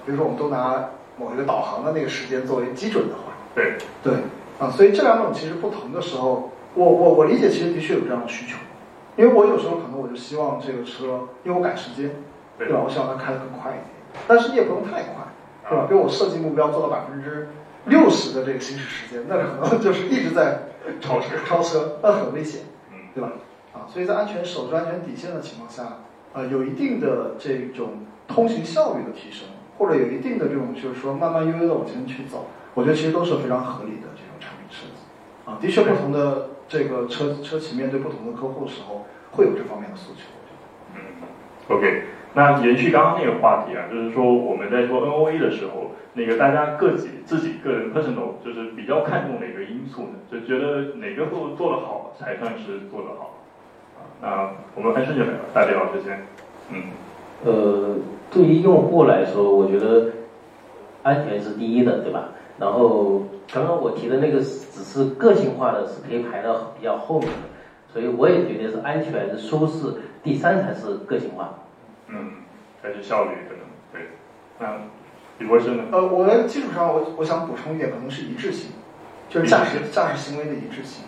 [0.05, 4.13] 比如说，我们都拿某一个导航的那个时间作为基准的话，对，对，
[4.59, 8.57] 啊，所以这两种其实不同的时候，我我我理解其实的确有这样的需求，
[9.15, 12.11] 因为我有时候可能我就希望这个车，因为我赶时间，
[12.57, 12.83] 对对吧？
[12.85, 15.13] 我希望它开得更快一点，但是你也不用太快，
[15.67, 15.85] 对吧？
[15.89, 17.49] 比如我设计目标做到百分之
[17.85, 20.69] 六十的这个行驶时间，那可能 就是一直在
[21.01, 22.61] 超车超车，那很危险，
[22.91, 23.31] 嗯，对吧？
[23.73, 25.97] 啊，所以在安全守住安全底线的情况下，
[26.33, 29.47] 呃，有一定的这种通行效率的提升，
[29.79, 35.49] 或者有一定的这种就是说慢慢悠悠的往前去走，我觉得其实都是非常合理的这种产品设计。
[35.49, 40.21] 啊，的确，不同的这个车车企面对不同的客户的时候，会有这方面的诉求。
[40.95, 40.99] 嗯
[41.69, 42.03] ，OK，
[42.33, 50.19] 那延续刚刚那个话题啊，就是说我们在说 NOA 的时候，那个大家各己自己个人 personal 就是比较看重哪个因素呢？
[50.31, 53.37] 就觉得哪个做做得好才算是做得好？
[54.21, 55.21] 啊，那我们还是就
[55.53, 56.25] 大李老师先。
[56.69, 56.83] 嗯，
[57.45, 57.95] 呃，
[58.31, 60.09] 对于用户来说，我觉得
[61.03, 62.29] 安全是第一的，对吧？
[62.59, 63.21] 然后
[63.51, 71.53] 刚刚我提的那个只是个性化的，是可以排到比较后面的，所以我也觉得是安全、舒适，第三才是个性化。
[72.07, 72.31] 嗯，
[72.81, 74.09] 还是效率可能对。
[74.59, 74.75] 那
[75.39, 75.83] 李博士呢？
[75.91, 78.71] 呃，我的基础上，我我想补充一点，可能是一致性，
[79.29, 81.05] 就是驾驶驾驶行为的一致性。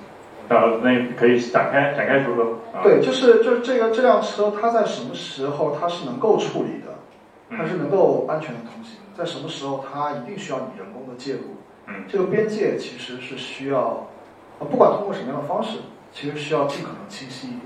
[0.47, 2.59] 啊，那可以展开展开说说。
[2.73, 11.41] 啊、对，就是就是这个这辆车，它在什么时候它是能够处理的，它是能够安全的通行，在什么时候它一定需要你人工的介入。
[11.89, 14.07] 嗯，这个边界其实是需要，
[14.59, 15.79] 呃，不管通过什么样的方式，
[16.13, 17.63] 其实需要尽可能清晰一点。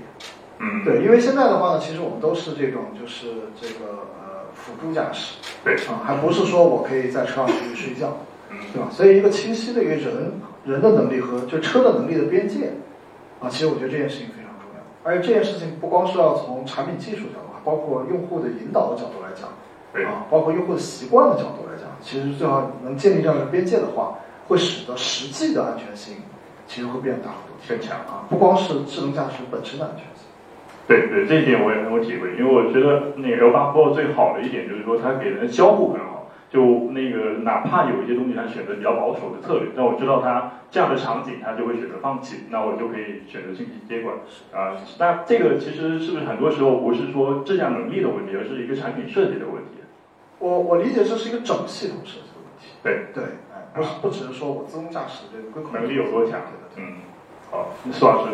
[0.58, 3.26] 嗯，对，因为现在的话呢，其实我们都是这种就是
[3.60, 8.16] 这个呃辅助驾驶，对啊，还不是说我可以在车上去睡觉，
[8.50, 8.88] 嗯，对吧？
[8.90, 10.32] 所以一个清晰的一个人
[10.64, 12.72] 人的能力和就车的能力的边界，
[13.40, 14.80] 啊，其实我觉得这件事情非常重要。
[15.02, 19.50] 而且这件事情不光是要从产品技术角度，包括用户的引导的角度来讲，
[19.92, 21.63] 对啊，包括用户的习惯的角度
[22.04, 24.14] 其实最好能建立这样的边界的话，
[24.46, 26.14] 会使得实际的安全性
[26.66, 30.28] 其实会变大幅度更强啊，不光是智能驾驶本身的安全性。
[30.86, 36.60] 对对，这一点我也很有体会，因为我觉得那个 L8 Pro 最好的一点就是说它给人的交互很好，就
[36.92, 44.14] 那个哪怕有一些东西它选择比较保守的策略，但我知道它这样的场景它就会选择放弃，那我就可以选择进行接管
[44.52, 44.76] 啊。
[44.98, 49.73] 那这个其实是不是很多时候不是说质量能力的问题，而是一个产品设计的问题？
[50.44, 52.76] 我我理解这是一个整系统设计的问题。
[52.82, 56.76] 对对，哎，不是不只是说我自动驾驶这个规控能力有多强对的？
[56.76, 57.00] 嗯，
[57.50, 58.32] 好，苏老师，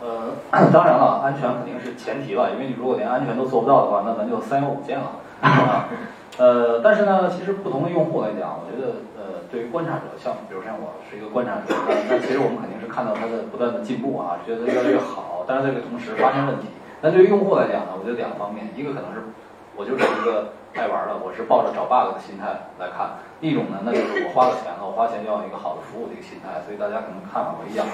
[0.00, 0.32] 呃，
[0.72, 5.88] 当然了，安全肯定是前提了，因为你如果连安全都做不到的话，那咱就三有五件了 啊。
[6.38, 16.68] 呃，但是呢，其实不同的用户来讲，我觉得呃，对于观察者，像比如像我是一个观察者，那那其实我们肯定是看到它的不断的进步啊，觉得越来越好，但是这个同时发现问题。
[17.02, 19.20] 那对于用户来讲呢，我觉得两方面，一个可能是
[19.76, 27.86] 我就是一个爱玩的，我是抱着找 bug 的心态来看；一种呢，那就是我花了钱了，我花钱就要一个好的服务的一个心态，所以大家可能看法不一样。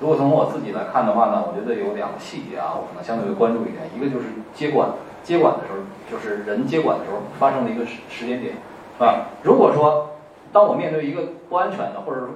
[0.00, 3.86] 如果从我自己来看的话呢，我觉得有两个细节啊，我可能相对会关注一点。
[3.94, 4.90] 一个就是接管，
[5.22, 5.78] 接管的时候，
[6.10, 8.58] 就是人接管的时候发生的一个时时间点，
[8.98, 10.10] 啊，如果说
[10.50, 12.26] 当我面对一个不安全的，或者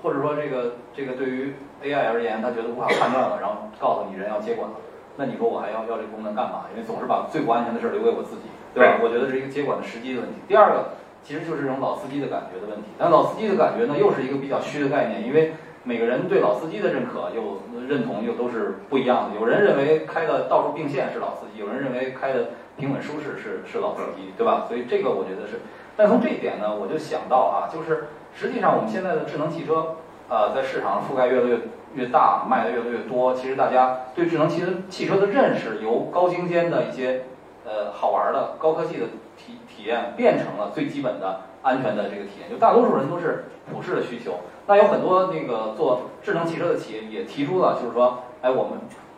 [0.00, 4.76] 或者说这个这个对于 AI 而言，他觉得无法判断了，然后告诉你人要接管了，
[5.16, 6.70] 那你说我还要要这个功能干嘛？
[6.70, 8.98] 因为总是把最不安全的事留给我自己，对吧？
[9.02, 10.36] 我觉得是一个接管的时机的问题。
[10.48, 10.90] 第二个
[11.22, 15.52] 其实就是这种老司机的感觉的问题，但老司机的感觉呢，又是一个比较虚的概念，因为。
[15.82, 19.40] 每个人对老司机的认可又认同又都是不一样的。
[19.40, 24.66] 有人认为开的到处并线是老司机，有人认为开的平稳舒适是是老司机，对吧？
[24.68, 25.58] 所以这个我觉得是。
[25.96, 29.96] 但从这一点呢，我就想到啊，就是实际上我们现在的智能汽车，
[30.28, 31.58] 呃，在市场覆盖越来越
[31.94, 33.32] 越大，卖的越来越多。
[33.32, 37.22] 其实大家对智能汽车汽车的认识，由高精尖的一些
[37.70, 39.06] 呃好玩的高科技的
[39.36, 42.50] 体体验，变成了最基本的安全的这个体验。
[42.50, 44.40] 就大多数人都是普世的需求。
[44.66, 48.72] 那有很多那个做智能汽车的企业也提出了，就是说，哎，我们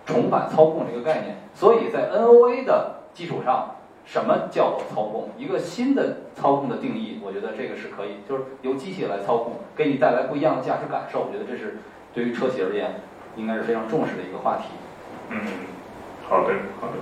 [0.05, 1.37] 重返操控这个概念。
[1.55, 5.31] 所以在 NOA 的基础上，什么叫做操控？
[5.37, 11.21] 一个新的操控的定义，我觉得这个是可以，就是由机器来操控，给你带来不一样的驾驶感受。
[11.21, 11.79] 我觉得这是
[12.15, 13.01] 对于车企而言，
[13.37, 14.65] 应该是非常重视的一个话题。
[15.29, 15.41] 嗯，
[16.29, 16.95] 好的，好的，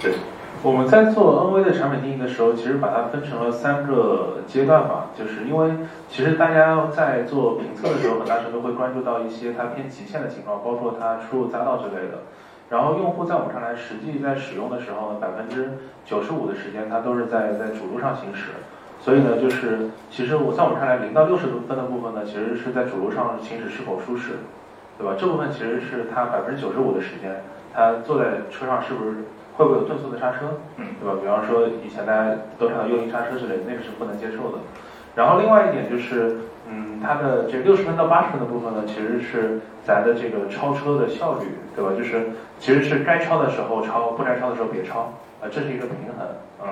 [0.00, 0.14] 对。
[0.60, 5.70] 我们在做 NV 的产品定义的时候，其实把它分成了三个阶段吧，就是因为
[6.08, 12.18] 其实大家在做评测的时候，很大程度会关注到一些它偏极限的情况，包括它出入匝道之类的。
[12.70, 15.72] 然后用户在我们看来，实际在使用的时候呢，百分之
[16.04, 18.50] 九十五的时间它都是在在主路上行驶。
[19.00, 24.34] 所以呢，就是其实我在我们看来，零到六十分的部分呢，其实是在主路上行驶是否舒适，
[24.96, 25.14] 对吧？
[25.18, 27.42] 这部分其实是它百分之九十五的时间，
[27.74, 29.16] 它坐在车上是不是
[29.56, 31.16] 会不会有顿挫的刹车，嗯对吧？
[31.20, 34.58] 比方说以前大家都看到幽灵刹车之类的，那个是不能接受的。
[35.14, 36.38] 然后另外一点就是，
[36.68, 41.90] 嗯，它的这六十分到八十分的部分呢，其实是咱的这个超车的效率，对吧？
[41.96, 45.00] 就是其实是该超的时候超，不该超的时候别超，
[45.40, 46.26] 啊、这是一个平衡，
[46.64, 46.68] 嗯。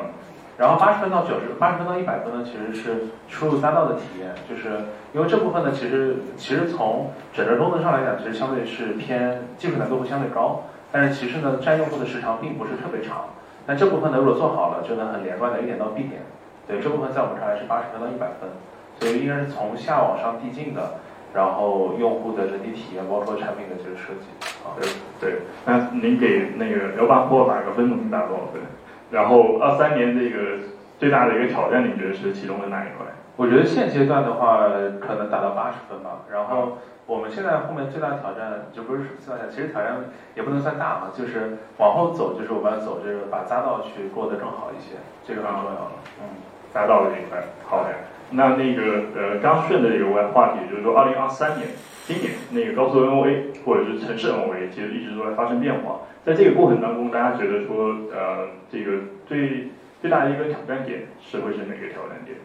[0.57, 4.69] 然后八十分到九十，八十分到一百分呢，其实是出入匝道的体验，就是
[5.15, 13.27] 因为这部分呢，其实其实从整个功能上来讲，其实相对是偏技术难度会相对高，但是其实呢，占用户的时长并不是特别长。
[13.67, 16.23] 那这部分呢，如果做好了，就能很连贯的 A 点到 B 点。
[16.67, 18.51] 对，这部分在我们看来是八十分到一百分，
[18.99, 20.99] 所以应该是从下往上递进的，
[21.35, 24.27] 然后用户的整体体验，包括产品的这个设计
[24.65, 24.75] 啊。
[24.81, 24.89] 对
[25.21, 28.63] 对，那您给那个刘八五打个分，能打多少分？
[29.11, 30.59] 然后二三年这个
[30.99, 33.07] 最大的一个挑战，你觉得是其中的哪一块？
[33.41, 34.69] 我觉得现阶段的话，
[35.01, 36.29] 可能达到八十分吧。
[36.31, 36.77] 然后
[37.07, 39.97] 我们现在后面最大的挑战，就不是最大的，其实挑战
[40.37, 45.93] 也不能算大啊，就是往后走，就是我们要走这个把匝道去过得更好一些，这个很重要了。
[46.21, 46.37] 嗯，
[46.75, 47.43] 达到了这一块。
[47.65, 47.89] 好的，
[48.33, 51.67] 那那个呃，刚顺的这个话题，就是说二零二三年，
[52.05, 56.01] 今年那个高速 NOA 或者是城市 NOA，其实一直都在发生变化。
[56.27, 59.71] 在这个过程当中，大家觉得说，呃，这个最
[60.03, 62.37] 最大的一个挑战点是会是哪个挑战点？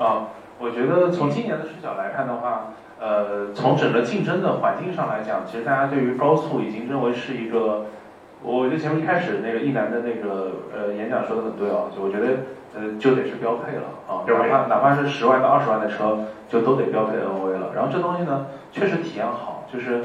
[0.00, 7.84] 啊，我觉得从今年的视角来看的话，呃，从整个竞争的环境上来讲，其实大家对于高速已经认为是一个，
[8.42, 12.26] 我觉得前面一开始那个一楠的那个呃演讲说的很对哦，就我觉得
[12.74, 16.16] 呃就得是标配了啊，标配哪怕哪怕是十万到二十万的车，
[16.48, 17.74] 就都得标配 NOA 了。
[17.74, 20.00] 然后这东西呢，确实体验好，就是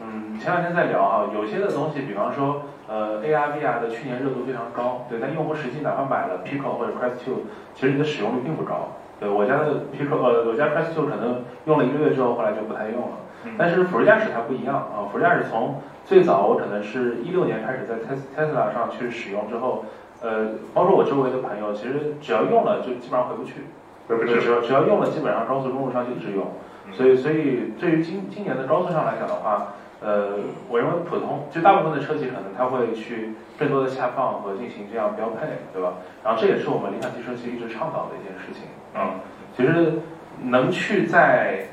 [0.00, 7.34] 嗯，前两天在聊啊，有些的东西，比方说呃 AR VR 的去年热度非常高，对，但用户实际哪怕买了 Pico 或者 Quest 2，
[7.74, 8.94] 其实你的使用率并不高。
[9.20, 13.16] 对我家的 Pico 呃，我家 Presto 可能用了一个月之后，后来就不太用了。
[13.44, 19.84] 嗯但是辅助驾驶它不一样啊，辅助驾驶从最早我可能是一六年开始在 Tes Tesla 上去使用之后，
[20.20, 23.54] 呃，包括我周围的朋友，其实只要用了就基本上回不去，
[24.08, 26.46] 对，回不去只要只要用了，基本上高速公路上就一直用。
[26.92, 30.30] 所以所以对于今今年的高速上来讲的话，呃，
[30.68, 35.92] 我认为普通就大部分的车企可能它会去更多的下放和进行这样标配，对吧？
[36.24, 38.62] 然后这也是我们理想汽车其实一直倡导的一件事情。
[38.94, 39.20] 嗯，
[39.54, 40.00] 其实
[40.42, 41.66] 能去在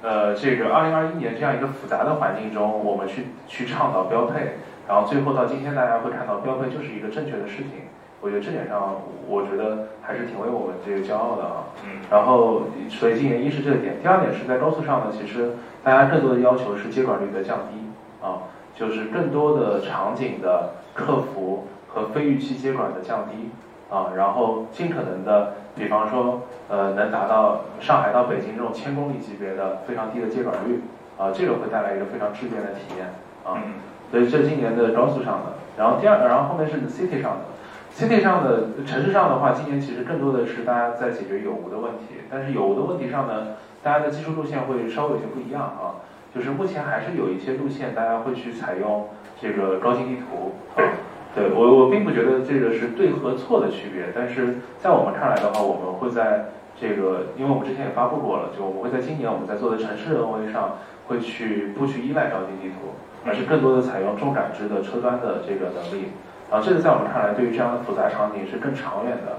[0.00, 7.90] 呃这个二零二一年这样一个复杂的环境中，我们去去倡导标配，然后最后到今天大家会看到标配就是一个正确的事情。
[8.22, 11.66] 我觉得这点上，我觉得还是挺为我们这个骄傲的啊。
[11.84, 15.50] 嗯然后，所以今年一是这个点，第二点是在高速上呢，其实
[15.82, 17.90] 大家更多的要求是接管率的降低
[18.24, 23.50] 啊，就是更多的场景的客服和非预期接管的降低
[23.90, 30.82] 啊，然后尽可能的，比方说呃，能达到上海到北京这种千公里级别的非常低的接管率
[31.18, 33.06] 啊，这个会带来一个非常质变的体验
[33.44, 33.56] 啊。
[33.56, 33.72] 嗯
[34.12, 37.48] 所以这是今年的高速上的，然后第二，然后后面是 City 上的。
[37.94, 43.48] City 上的城市上的话，今年其实更多的是大家在解决有无的问题，但是有无的问题上呢，
[43.82, 46.00] 大家的技术路线会稍微有些不一样啊。
[46.34, 49.06] 就是目前还是有一些路线大家会去采用
[49.38, 50.88] 这个高精地图啊。
[51.34, 56.46] 对我我并不觉得这个是对和错的区别，但是在我们看来的话，我们会在
[56.80, 60.78] 这个，因为我们之前也发布过了，就我们会在今年我们在做的城市 NOA 上
[61.08, 66.08] 会去不去依赖高精地图，而是更多的采用重感知的车端的这个能力。
[66.52, 69.32] 然后这个在我们看来，对于这样的复杂场景是更长远的。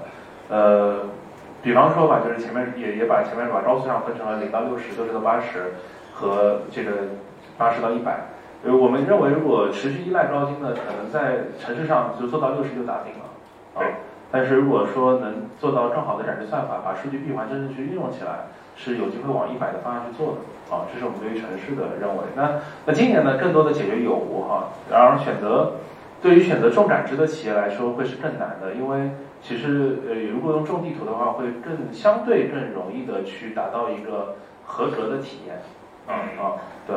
[0.50, 0.98] 呃，
[1.62, 5.78] 比方说吧，就是前面也也把前面把高速上分成了零到六十、六十到八十
[6.12, 7.14] 和这个
[7.56, 8.18] 八十到一百。
[8.64, 13.30] 呃，我们认为如果持续依赖高精的，可能在城市上就做到六十就打定了
[13.78, 13.86] 啊。
[14.32, 20.82] 但是如果说能做到更好的展示算法，把数据闭环真正去运用起来，是有机会往一百的方向去做的啊。
[20.92, 22.24] 这是我们对于城市的认为。
[22.34, 25.74] 那那今年呢，更多的解决有无哈，然而选择。
[26.24, 29.10] 对于选择重感知的企业来说，会是更难的，因为
[29.42, 35.60] 其实呃，如果用重地图的话，会更相对更容易的去达到一个合格的体验。
[36.08, 36.56] 嗯啊，
[36.86, 36.96] 对，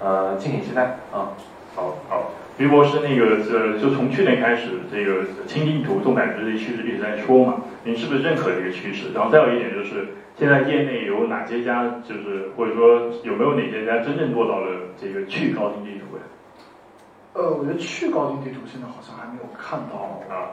[0.00, 1.34] 呃，敬请期待啊。
[1.74, 9.12] 好好，于博士，那个呃，就从去年开始，这个轻地图、重感知这趋势一直在说嘛，您是不是认可这个趋势？
[9.12, 16.09] 然后再有一点就是，现在业内有哪些家，就是或者说有没有哪些家真正做到了这个去高精地图呀？
[17.32, 20.50] 呃，我觉得去高精地图现在好像还没有看到，啊，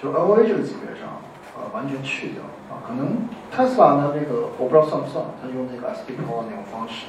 [0.00, 1.18] 就 L A 这个级别上，
[1.56, 2.78] 呃，完全去掉啊。
[2.86, 3.18] 可能
[3.50, 7.06] Tesla 呢，这个我不知道算不算，它用那个 SD Pro 那种方式，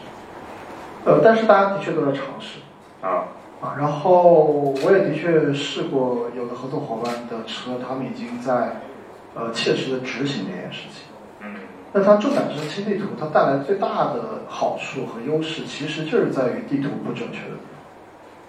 [1.05, 2.59] 呃，但是大家的确都在尝试
[3.01, 3.29] 啊，
[3.61, 3.75] 啊。
[3.77, 8.81] 然后我也的确试过有的合作伙伴的车，他们已经在
[9.35, 11.05] 呃切实的执行这件事情。
[11.41, 11.53] 嗯
[11.95, 17.82] 那它重感知轻地图，它带来最大的好处和优势，其实就是在于地图不准确的地方。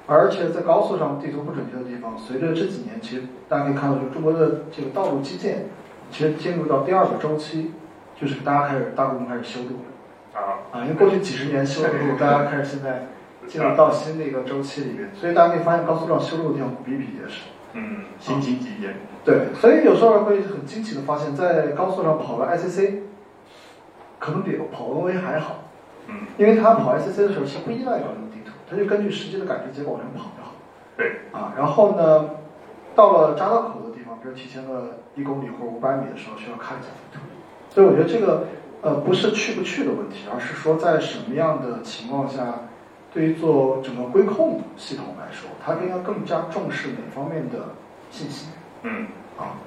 [0.06, 5.66] 而且在高速上地图不准确的地方，随着这几年，其实大家可以看到，就中国的这个道路基建，
[6.10, 7.72] 其实进入到第二个周期，
[8.20, 13.06] 就是大家开始大部分开始修路了啊，啊，因为过去几十年修的路，大家开始现在
[13.46, 17.42] 进入到新的一个周期里面，所以大家可以发现高速上修路的地方比比皆是。
[17.76, 18.94] 嗯，新经济建。
[19.24, 23.00] 对，所以有时候会很惊奇的发现，在高速上跑个 ICC，
[24.20, 25.64] 可能比跑 NV 还好。
[26.06, 30.52] 嗯，因为他跑 ICC 的时候，其实不依赖高精地图，它就根据实际的感知结果往上跑就好。
[30.96, 31.16] 对。
[31.32, 32.30] 啊，然后呢，
[32.94, 37.20] 到了匝道口的地方，比如提前了一公里或者五百米的时候，需要看一下地图。
[37.70, 38.46] 所以我觉得这个
[38.82, 42.54] 呃不是去不去的问题，而是说在什么样的情况下，
[43.12, 47.58] 对于做整个规控系统来说，它应该更加重视哪方面的
[48.10, 48.48] 信息。
[48.82, 49.08] 嗯。
[49.36, 49.58] 啊，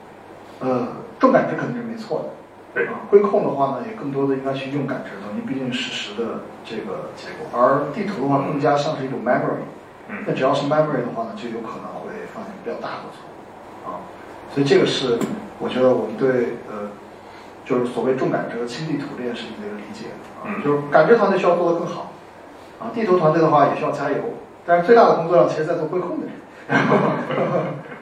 [0.61, 0.87] 呃，
[1.19, 2.29] 重感知肯定是没错的。
[2.78, 7.49] 对啊，规控的话呢，也更多的应该去用感知能力毕竟实时的这个结果。
[7.51, 9.65] 而地图的话，更加像是一种 memory。
[10.09, 10.23] 嗯。
[10.28, 13.89] 那只要是 memory 的话呢，就有可能会犯比较大的错误。
[13.89, 14.05] 啊，
[14.53, 15.17] 所以这个是
[15.57, 16.86] 我觉得我们对呃，
[17.65, 20.13] 就是所谓重感知和轻地图这件事情的一个理解。
[20.43, 22.11] 啊，就是感知团队需要做得更好。
[22.80, 24.17] 啊，地图团队的话也需要加油。
[24.67, 26.36] 但是最大的工作量其实在做规控的人。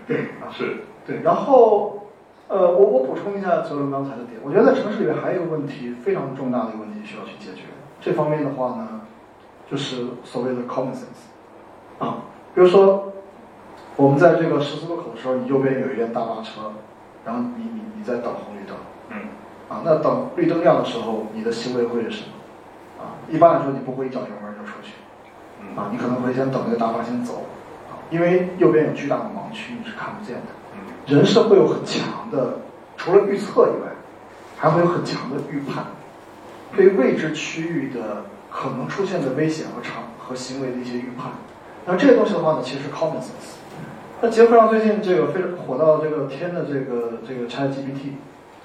[0.05, 0.83] 对啊，是。
[1.07, 2.01] 对，然后。
[2.47, 7.63] 呃，我我补充一下泽伦刚才的点，我觉得在城市里面还有一个问题非常重大的一个问题需要去解决。
[7.99, 9.01] 这方面的话呢，
[9.69, 11.25] 就是所谓的 common sense
[11.97, 12.17] 啊，
[12.53, 13.11] 比如说
[13.95, 16.71] 我们在这个十字路口的时候，你右边有一辆大巴车，
[17.25, 18.75] 然后你你你在等红绿灯，
[19.09, 19.17] 嗯，
[19.67, 23.03] 啊，那等绿灯亮的时候，你的行为会是什么？
[23.03, 24.93] 啊，一般来说你不会一脚油门就出去，
[25.75, 27.41] 啊，你可能会先等那个大巴先走，
[27.89, 30.53] 啊，因为右边有巨大的盲区，你是看不见的。
[31.05, 32.57] 人是会有很强的，
[32.97, 33.91] 除了预测以外，
[34.57, 35.85] 还会有很强的预判，
[36.75, 41.31] 对未知区域的可能出现的危险和场和行为的一些预判。
[41.85, 43.61] 那这些东西的话呢，其实是 common sense。
[44.19, 48.17] 那结合上最近这个非常火到这个天的这个这个 ChatGPT，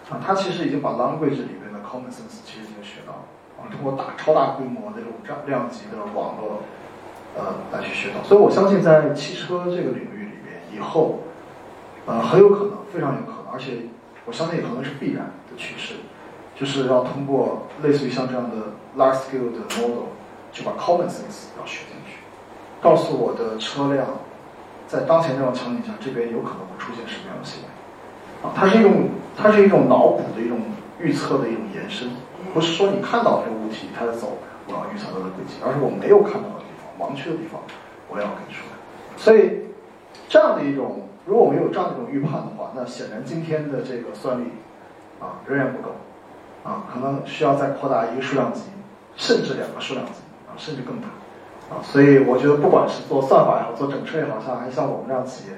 [0.08, 3.24] 啊，它其实已经把 language 里面的 common sense 其实已经学到了，
[3.58, 6.62] 啊，通过大超大规模的这种量量级的网络，
[7.36, 8.24] 呃，来去学到。
[8.24, 11.20] 所以我相信在汽车这个领域里面，以后。
[12.07, 13.82] 呃，很有可能，非常有可能，而且
[14.24, 15.94] 我相信也可能是必然的趋势，
[16.57, 18.57] 就是要通过类似于像这样的
[18.96, 20.09] large scale 的 model，
[20.51, 22.18] 就把 common sense 要学进去，
[22.80, 24.07] 告诉我的车辆，
[24.88, 27.68] 在当前这种场景下，这边有可能会出现什么样的行为，
[28.42, 30.59] 啊，它是一种，它是一种脑补的一种
[30.98, 32.11] 预测的一种延伸，
[32.53, 37.61] 不是说你看到这个物体它在走，我要预测它的轨迹，而是我没有看到的地方，盲区的地方，
[38.09, 38.76] 我要给出来，
[39.16, 39.66] 所以
[40.28, 41.07] 这样的一种。
[41.30, 44.46] 如果我们有这样一种预判的话，那显然今天的这个算力
[45.20, 45.92] 啊仍然不够
[46.64, 48.62] 啊，可能需要再扩大一个数量级，
[49.14, 50.12] 甚至两个数量级
[50.48, 51.06] 啊，甚至更大
[51.70, 51.78] 啊。
[51.84, 55.54] 所以我觉得，不管是做算法也好，做整车也好，像还像我们这样企业，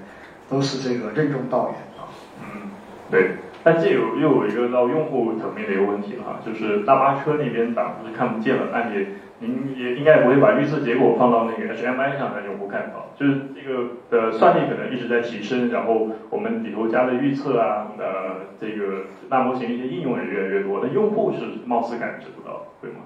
[0.51, 2.05] 都是这个任重道远啊。
[2.43, 2.69] 嗯，
[3.11, 3.37] 对。
[3.65, 9.07] 但这有又有一个到用户层面的一个问题了哈，就是大巴车那边挡是看不见了，那你。
[9.43, 22.99] 您也应该也不会把预测结果放到那个 HMI 上让用户看到，就是这个的算力可能一直在提升，然后我们里头加的预测啊，呃，这个大模型一些应用也越来越多，那用户是貌似感知不到，对吗？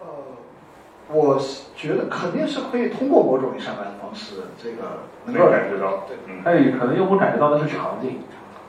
[0.00, 0.06] 呃，
[1.08, 1.38] 我
[1.76, 6.06] 觉得肯定是可以通过某种 HMI 的方式，这个能够感知到。
[6.08, 8.20] 对，还有可能用户感知到的是场景，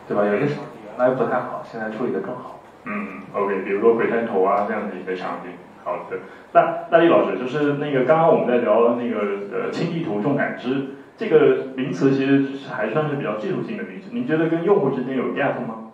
[0.06, 0.26] 对吧？
[0.26, 2.60] 有些场景原来不太好，现在处理的更好。
[2.84, 5.52] 嗯，OK，比如说鬼探头啊这样的一个场景。
[5.84, 6.18] 好的，
[6.54, 9.20] 那那李老师就是那个刚刚我们在聊那个
[9.52, 14.10] 呃轻地图重感知这个名词，其实还算是比较技术性的名词。
[14.12, 15.92] 您觉得跟用户之间有 gap 吗？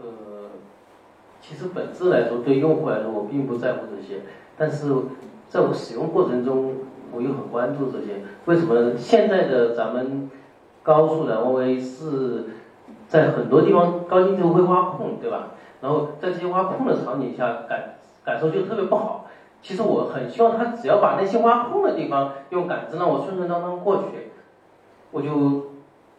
[0.00, 0.06] 呃，
[1.40, 4.22] 其实本质来说，对用户来说，我并不在乎这些，
[4.58, 4.92] 但是
[5.48, 6.74] 在我使用过程中，
[7.12, 8.22] 我又很关注这些。
[8.46, 8.96] 为什么？
[8.96, 10.30] 现在的咱们
[10.82, 12.46] 高速的 OA 是
[13.06, 15.50] 在很多地方高精地图会挖空，对吧？
[15.80, 17.95] 然后在这些挖空的场景下感。
[18.26, 19.24] 感受就特别不好。
[19.62, 24.30] 其实我很希望他只要把那些挖空的地方用感知让我顺顺当当过去，
[25.10, 25.70] 我就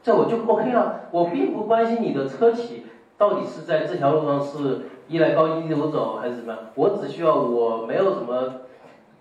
[0.01, 1.01] 这我就 OK 了。
[1.11, 2.87] 我并不关心你的车企
[3.17, 8.53] 到底是在这条路上是依赖高精地图走还是怎么样，我只需要我没有什么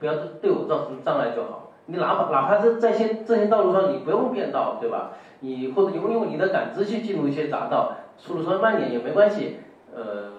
[0.01, 1.70] 不要对我造成障碍就好。
[1.87, 5.12] 你哪怕哪怕是在些这些道路上你不用变道，对吧？
[5.41, 9.59] 你或者你会用你的感知去进入一些匝道，速度稍微慢点也没关系。
[9.95, 10.32] 呃，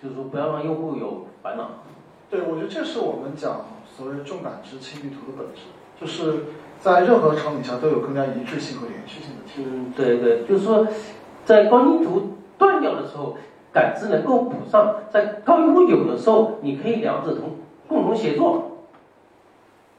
[0.00, 1.25] 就是说不要让用户有。
[1.46, 1.70] 烦恼，
[2.28, 5.62] 对，我觉得这是我们讲所谓重感知轻地图的本质，
[6.00, 6.46] 就是
[6.80, 9.42] 在任何场景下都有更加一致性和连续性的。
[9.58, 10.88] 嗯，对对，就是说，
[11.44, 13.38] 在高精图断掉的时候，
[13.72, 18.88] 感知能够补上；在高精图有的时候，你可以两者同共同协作。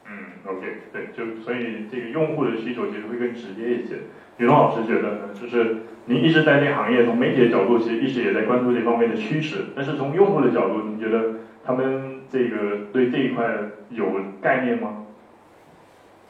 [0.05, 0.11] 嗯
[0.45, 4.01] ，OK，对，就所以这个用户的需求其实会更直接一些。
[4.37, 9.65] 宇龙老师觉得呢，就是您一直在这行业，从媒体的角度，其实一直也在关注这方面的趋势。
[9.75, 13.43] 但是从用户的角度，您觉得他们这个对这一块
[13.89, 14.05] 有
[14.41, 15.05] 概念吗？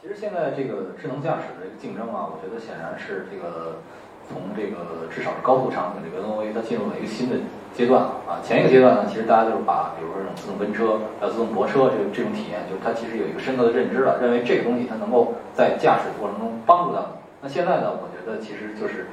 [0.02, 3.84] 其实现在这个智能驾驶的这个竞争啊，我觉得显然是这个
[4.30, 7.36] 从这个至少是高速场景这个 NOA 它进入了一个新的
[7.74, 8.40] 阶段啊。
[8.42, 17.27] 前一个阶段呢，其实大家就是把比如说这种自动跟车、还有自动泊车这个这种体验，就是它其实有一个深刻的认知了，认为这个东西它能够在驾驶过程中帮助到你。
[17.42, 19.08] 那现在呢，我觉得其实就是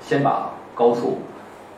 [0.00, 1.18] 先把高速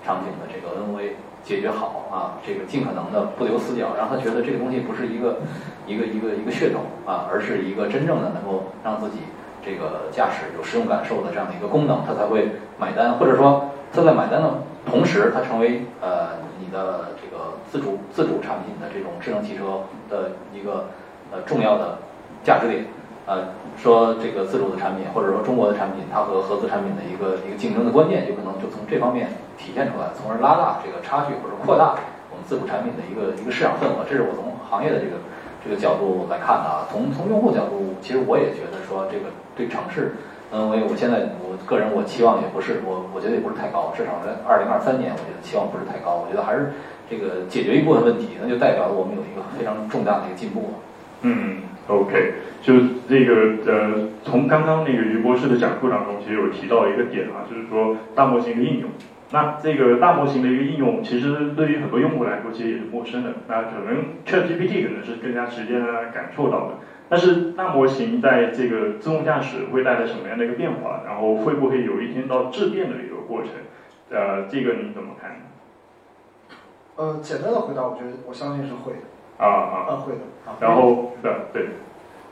[0.04, 5.40] 场景的这个 NOA 解决好啊，这个尽可能的不留死角，让他觉得这个东西不是一个
[5.86, 9.18] 一个一个一个噱头啊，而是一个真正的能够让自己
[9.62, 14.54] 这个驾驶有实用感受的这样的一个功能，他才会买单，或者说他在买单的
[14.86, 20.86] 同时，它成为呃你的这个自主自主产品的这种智能汽车的一个
[21.30, 21.98] 呃重要的
[22.42, 22.86] 价值点。
[23.30, 23.46] 呃，
[23.78, 31.94] 说这个自主的产品，或者说中国的产品，它和合资产品的一个一个竞争的关键，有可能就从这方面体现出来，从而拉大这个差距，或者扩大
[32.26, 34.02] 我们自主产品的一个一个市场份额。
[34.02, 35.14] 这是我从行业的这个
[35.62, 36.82] 这个角度来看的啊。
[36.90, 40.18] 从从用户角度，其实我也觉得说这个对城市，
[40.50, 46.18] 嗯，我我现在我个人我期望也不是，我我觉得也不是太高，至少在二零二三年，我觉得期望不是太高。
[46.18, 46.74] 我觉得还是
[47.06, 50.74] 这个解决一部分问题，那就代表了我们有一个非常重大的一个进步。
[51.22, 51.69] 嗯。
[51.90, 52.74] OK，就
[53.08, 53.34] 这个
[53.66, 58.88] 呃，从刚刚那个于博士的讲述当中，其实有提到一个点啊，就是说大模型的应用。
[59.32, 63.34] 那这个大模型的一个应用，其实对于很多用户来说，其实也是陌生的。
[63.48, 66.74] 那可能 ChatGPT 可能是更加直接的感受到的。
[67.08, 71.02] 但是大模型在这个自动驾驶会带来什么样的一个变化？
[71.04, 73.50] 然后会不会有一天到质变的一个过程？
[74.10, 75.40] 呃，这个你怎么看？
[76.96, 78.98] 呃，简单的回答，我觉得我相信是会的。
[79.40, 80.20] 啊啊啊，会的。
[80.60, 81.68] 然后对对，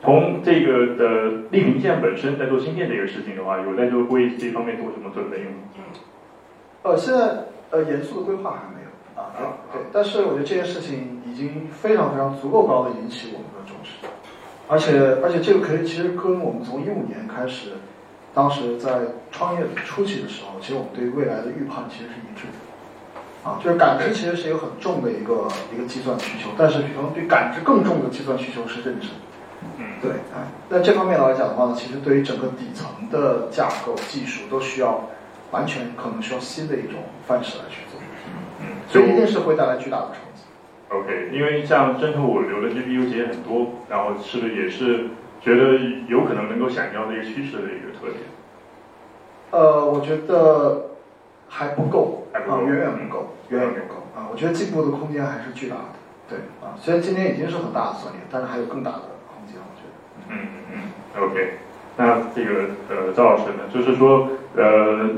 [0.01, 5.51] 从这个的立平线本身在做芯片这个事情的话，有在做为这方面做什么准备吗？
[6.83, 9.31] 呃，现在呃严肃的规划还没有啊。
[9.73, 14.05] 对，但是我觉得这件事情已经非常非常足够高的引起我们的重视，
[14.67, 17.71] 而且而且这个可以其实跟我们从一五年开始，
[18.33, 18.99] 当时在
[19.31, 22.68] 创业初期的时候，其实我们对未来的预判其实是一致的。
[23.41, 29.07] 啊，就是感知其实是一个很重的一个一个计算需求，但是可能对感知更重的计算需求是认知。
[29.77, 35.07] 嗯，对，哎，那这方面来讲的话呢，其实对于整个底层的架构技术都需要
[35.51, 37.99] 完全可能需要新的一种范式来去做。
[38.59, 40.43] 嗯，所以一定是会带来巨大的冲击。
[40.89, 45.07] OK，因为像真图五流的 GPU 其实很多，然后是不是也是
[45.41, 45.79] 觉得
[46.09, 48.17] 有可能能够想要的一个趋势的一个特点？
[49.51, 50.88] 呃，我觉得。
[51.49, 54.29] 还不够啊，远远不够，远远不够啊！
[54.31, 55.83] 我觉得进步的空间还是巨大的。
[56.29, 60.29] 对啊，虽然今年已经是很大的算力，但是还有更大的空间，我觉得。
[60.29, 60.81] 嗯嗯
[61.17, 61.53] 嗯，OK。
[61.97, 65.09] 那这个呃，赵老师呢，就是说呃，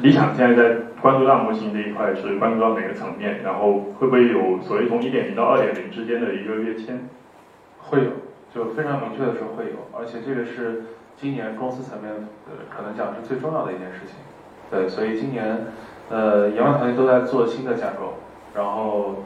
[0.00, 3.42] 理想现在在关注大模型这一块是关注到哪个层面？
[3.42, 7.08] 然后会不会有所谓从一点零到二点零之间的一个跃迁？
[7.80, 8.10] 会有，
[8.54, 10.84] 就非常明确的说会有，而且这个是
[11.16, 12.12] 今年公司层面
[12.46, 14.14] 呃可能讲是最重要的一件事情。
[14.72, 15.66] 对，所以今年，
[16.08, 18.14] 呃，研发团队都在做新的架构，
[18.54, 19.16] 然后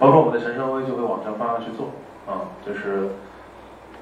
[0.00, 1.92] 包括我们的神圣 V 就会往这方向去做，
[2.26, 3.08] 啊，就是，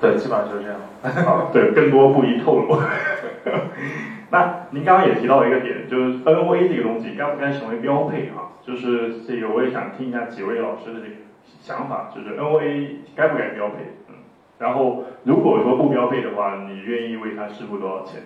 [0.01, 0.81] 对，基本上就是这样。
[1.29, 2.81] 啊，对，更多不宜透露。
[4.33, 8.57] 那您刚刚也提到一个点，就是 NOA 这个东西该不该成为标配啊？
[8.63, 11.15] 就是这个我也想听一下几位老师的这个
[11.61, 13.93] 想法，就是 NOA 该不该标配？
[14.09, 14.15] 嗯，
[14.59, 18.23] 然后如果说不标配的话，你愿意为它支付多少钱？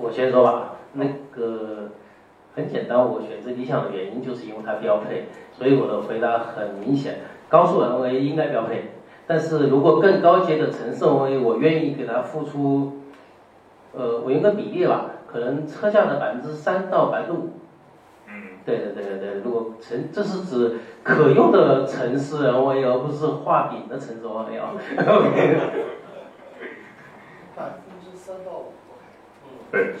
[0.00, 0.70] 我先说吧。
[0.96, 1.90] 那个
[2.54, 7.18] 很简单，我选择理想的原因就是因为它标配，所以我的回答很明显，
[7.48, 8.92] 高速 NVA 应该标配。
[9.26, 13.00] 但是如果更高阶的城市 NVA，我愿意给它付出，
[13.92, 17.50] 呃，我用个比例吧，可能车价的百分之三到百分之五。
[18.28, 24.60] 嗯，对对对对，如果城这是指可用的城市 NVA，而不是画饼的城市 NVA。
[27.56, 28.72] 百分之三到五。
[29.74, 29.94] 对。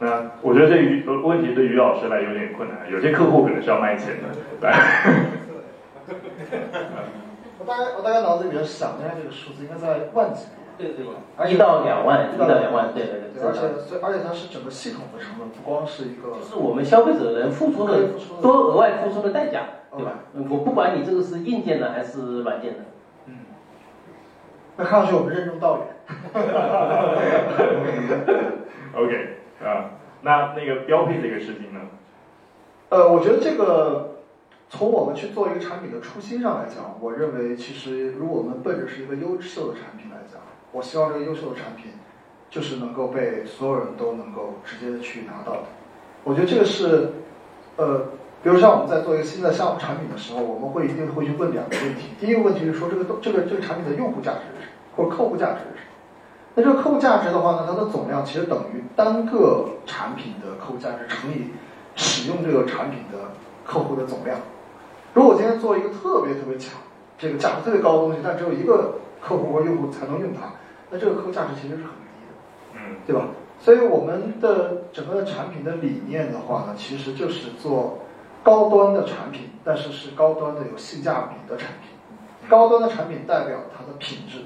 [0.00, 4.28] 那我觉得这于问题对于老师来有点困难，有些客户可能是要卖钱的，
[4.60, 4.70] 对。
[7.58, 10.46] 我大概我大概脑子里面想一下这个数字，应该在万级。
[10.78, 11.04] 对对。
[11.50, 13.42] 一到两万，一到两万，对对对。
[13.42, 16.38] 而且所以而且它是整个系统的成本，不光是一个。
[16.38, 20.20] 就是我们消费者能付出的多额外付出的代价，对吧？
[20.32, 22.78] 我不管你这个是硬件的还是软件的。
[23.26, 23.34] 嗯。
[24.76, 25.88] 那看上去我们任重道远。
[28.94, 29.36] OK。
[29.64, 31.80] 啊，那那个标配这个事情呢？
[32.90, 34.20] 呃，我觉得这个
[34.70, 41.90] 从我们去做一个产品的初心上来讲，我认为其实如果我们奔着是一个优秀的产品来讲，我希望这个优秀的产品
[42.48, 45.62] 就是能够被所有人都能够直接的去拿到的。
[46.22, 47.14] 我觉得这个是，
[47.76, 48.06] 呃，
[48.42, 52.10] 比如像我们在做一个新的项目产品的时候，我们会一定会去问两个问题。
[52.20, 55.87] 第一个问题是说这个这个这个产品的用户价值是什么，或者客户价值是什么。
[56.54, 61.52] 那这个客户价值的话呢，它的总量其实等于单个产品的客户价值乘以
[61.94, 63.18] 使用这个产品的
[63.64, 64.38] 客户的总量。
[65.14, 66.80] 如果我今天做一个特别特别强、
[67.16, 70.52] 这个价值特别高的东西，但只有一个客户或用户才能用它，
[70.90, 73.28] 那这个客户价值其实是很低的，嗯，对吧？
[73.60, 77.98] 所以我们的整个的产品的理念的话呢，其实就是做
[78.44, 81.90] 高端的产品，但是是高端的有性价比的产品。
[82.48, 84.38] 高端的产品代表它的品质，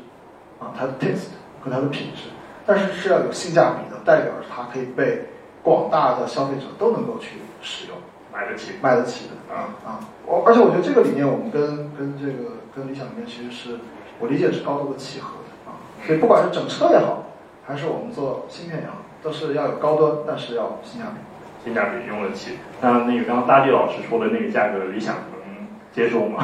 [0.58, 1.28] 啊，它的 taste
[1.62, 2.28] 和它的品质，
[2.66, 5.26] 但是是要有性价比的，代表着它可以被
[5.62, 7.96] 广大的消费者都能够去使用。
[8.32, 8.72] 买得起。
[8.82, 10.00] 买得起的啊啊！
[10.26, 13.78] 我而且我觉得这个理念，我们跟跟这个跟理想里面其实是
[14.18, 15.76] 我理解是高度的契合的啊。
[16.06, 17.26] 所以不管是整车也好，
[17.66, 21.20] 还是我们做芯片也好，都是要有高端，但是要性价比。
[21.62, 22.58] 性价比用得起。
[22.80, 26.42] 那那个刚刚大地老师说的那个价格，理想能接受吗？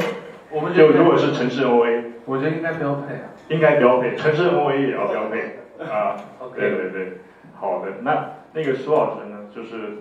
[0.50, 3.28] 我们就如果是城市 OA，我觉得应该标配啊。
[3.48, 6.16] 应该标配，城市 OA 也要标配 啊。
[6.54, 7.18] 对对对，
[7.54, 7.90] 好的。
[8.02, 9.98] 那那个苏老师呢，就是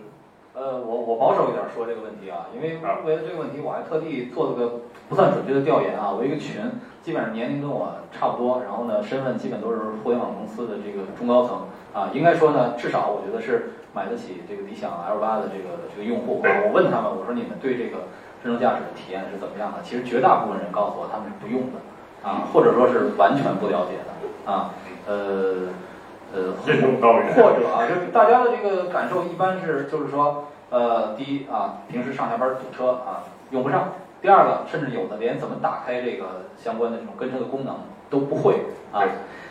[0.54, 6.12] 呃，我我保守一点说这个问题啊，因为啊为了这个问题，我还特地做了个不算准确的调研啊。
[6.12, 6.62] 我一个群，
[7.02, 12.12] 基本上年龄跟我差不多，然后呢，身份基本都是互联网公司的这个中高层啊。
[12.14, 16.50] 应该说呢，至少我觉得是买得起这个理想 L 八的这个这个用户啊。
[16.70, 18.06] 我问他们，我说你们对这个
[18.44, 19.80] 智能驾驶的体验是怎么样的？
[19.82, 21.82] 其实绝大部分人告诉我他们是不用的
[22.24, 24.72] 啊，或者说是完全不了解的啊。
[25.06, 25.68] 呃
[26.34, 26.54] 呃。
[26.64, 33.22] 或者啊，就是大家的这个感受一般是，就是说，呃，第一啊，平时上下班堵车啊，
[33.52, 33.90] 用不上；
[34.22, 37.76] 第二个，甚至有的连怎么打开这个相关的这种跟车的功能
[38.10, 38.62] 都不会
[38.92, 39.04] 啊。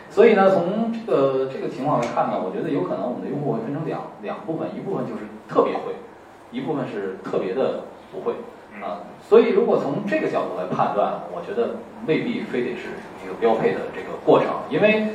[0.09, 5.95] 所以呢，从这个这个情况来看呢，我觉得有可能我们的用户会分成两两部分，一部分就是特别会，
[6.51, 8.33] 一部分是特别的不会
[8.83, 9.01] 啊。
[9.27, 11.75] 所以如果从这个角度来判断，我觉得
[12.05, 12.89] 未必非得是
[13.23, 15.07] 一个标配的这个过程，因为。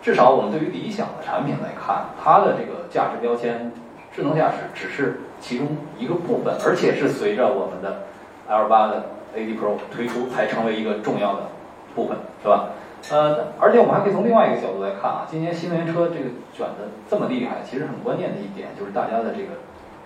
[0.00, 3.72] 至少我们对于理想的产品来看，它的这个价值标签，
[4.14, 8.06] 智能驾驶只是其中一个部分，而且是随着我们的
[8.46, 9.06] L 八的
[9.36, 11.50] AD Pro 推出才成为一个重要的
[11.96, 12.70] 部分，是吧？
[13.10, 19.58] 呃，而且我们还可以从另外一个角度来看啊，今年新能源车这个卷的这么厉害，其实很关键的一点就是大家的这个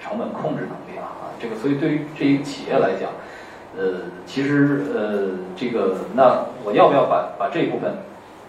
[0.02, 3.10] 成本控制能力啊，啊，这个所以对于这一企业来讲，
[3.78, 7.94] 呃，其实呃，这个那我要不要把把这一部分？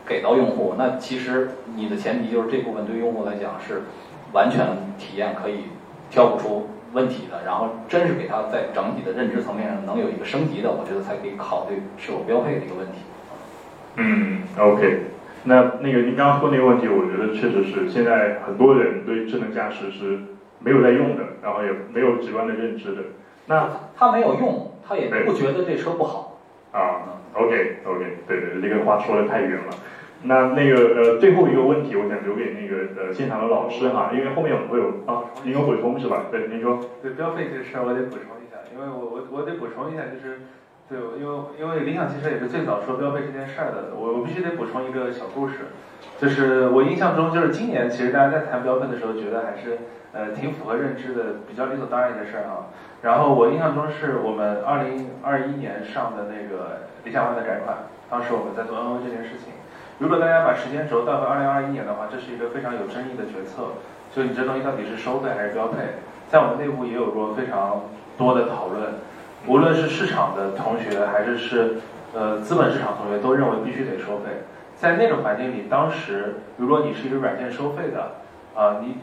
[0.05, 3.83] 给到用户，那其实你的前提就是这部分对用户来讲是
[4.33, 4.67] 完全
[4.99, 5.59] 体验可以
[6.09, 12.97] 挑不出问题的，然后真是给他在整体的认知层面上能有一个升级的，我觉得才可以考虑是否标配的一个问题。
[13.95, 15.03] 嗯，OK。
[15.45, 20.19] 那那个您刚刚说那个问题，我觉得确实是现在很多人对智能驾驶是
[20.63, 23.01] 没有在用的，然后也没有直观的认知的。
[23.45, 26.39] 那他没有用，他也不觉得这车不好。
[26.71, 29.73] 啊，OK OK，对对，这个话说的太远了。
[30.25, 36.23] 那那个呃，最后一个问题，我想留给那个呃现场的老师哈，因为后面我们会有啊，您有补充是吧？
[36.31, 36.79] 对，您说。
[37.01, 40.39] 对标配这事儿，我得补充一下，因为我我我得补充一下，就是
[40.93, 45.73] 对，因为因为理想汽车也是最早说标配这件事儿的，我我必须得补充一个小故事，
[46.19, 49.79] 就是我印象中就是今年其实大家在谈标配的时候，觉得还是
[50.13, 52.69] 呃挺符合认知的，比较理所当然的事儿啊。
[53.01, 57.75] 然后我印象中是我们二零二一年上的那个理想 ONE 的改款，
[58.07, 59.51] 当时我们在做 NO 这件事情。
[59.97, 63.73] 如果大家把时间轴倒回二零二一年的话，这是一个非常有争议的决策，
[64.13, 65.97] 就你这东西到底是收费还是标配？
[66.29, 67.81] 在我们内部也有过非常
[68.17, 68.93] 多的讨论，
[69.47, 71.75] 无论是市场的同学还是是
[72.13, 74.43] 呃资本市场同学都认为必须得收费。
[74.75, 78.15] 在那种环境里，当时如果你是一个软件收费的，
[78.55, 78.97] 啊，你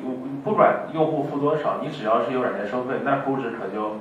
[0.45, 3.97] 不管用户付多少，你只要是有软件收费，那估值可就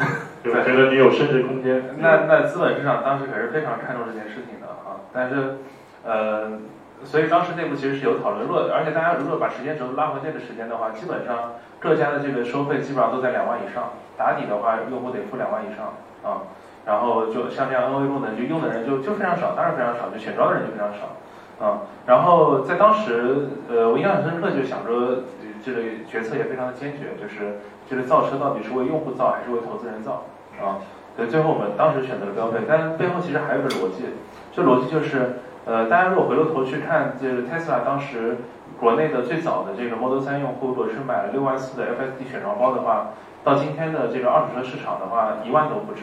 [0.42, 1.82] 就觉得你有升值空间。
[1.98, 5.58] 那那资本市场当时可是非常看重这件事情的啊，但是
[6.04, 6.58] 呃，
[7.04, 16.42] 所以当时内部其实是有讨论，如果而且大家如果把时间轴拉回那个时间的话，基本上各家的这个收费基本上都在两万以上，打底的话用户得付两万以上啊，
[16.84, 21.16] 然后就像这样 NOA 功能就用的人就就非常少，当然非常少，就选装的人就非常少。
[21.60, 25.24] 啊，然后在当时，呃，我印象很深刻，就想着
[25.62, 30.24] 这个决策也非常的坚决，就是这个造车到底是为用户造还是为投资人造
[30.58, 30.80] 啊？
[31.16, 34.04] 对，最后我们当时选择了标配，但背后其实还有个逻辑，
[34.52, 38.38] 这逻辑就是，呃，大家如果回过头去看，这个 Tesla 当时
[38.80, 43.10] 国内的最早的这个 Model 3用户，如果是买了六万四的 FSD 选装包的话，
[43.44, 46.00] 到今天的这个二手车市场的话，一万都不止。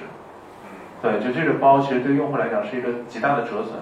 [1.02, 3.74] 对，就这个包其实对用户来讲是一个极大的折损，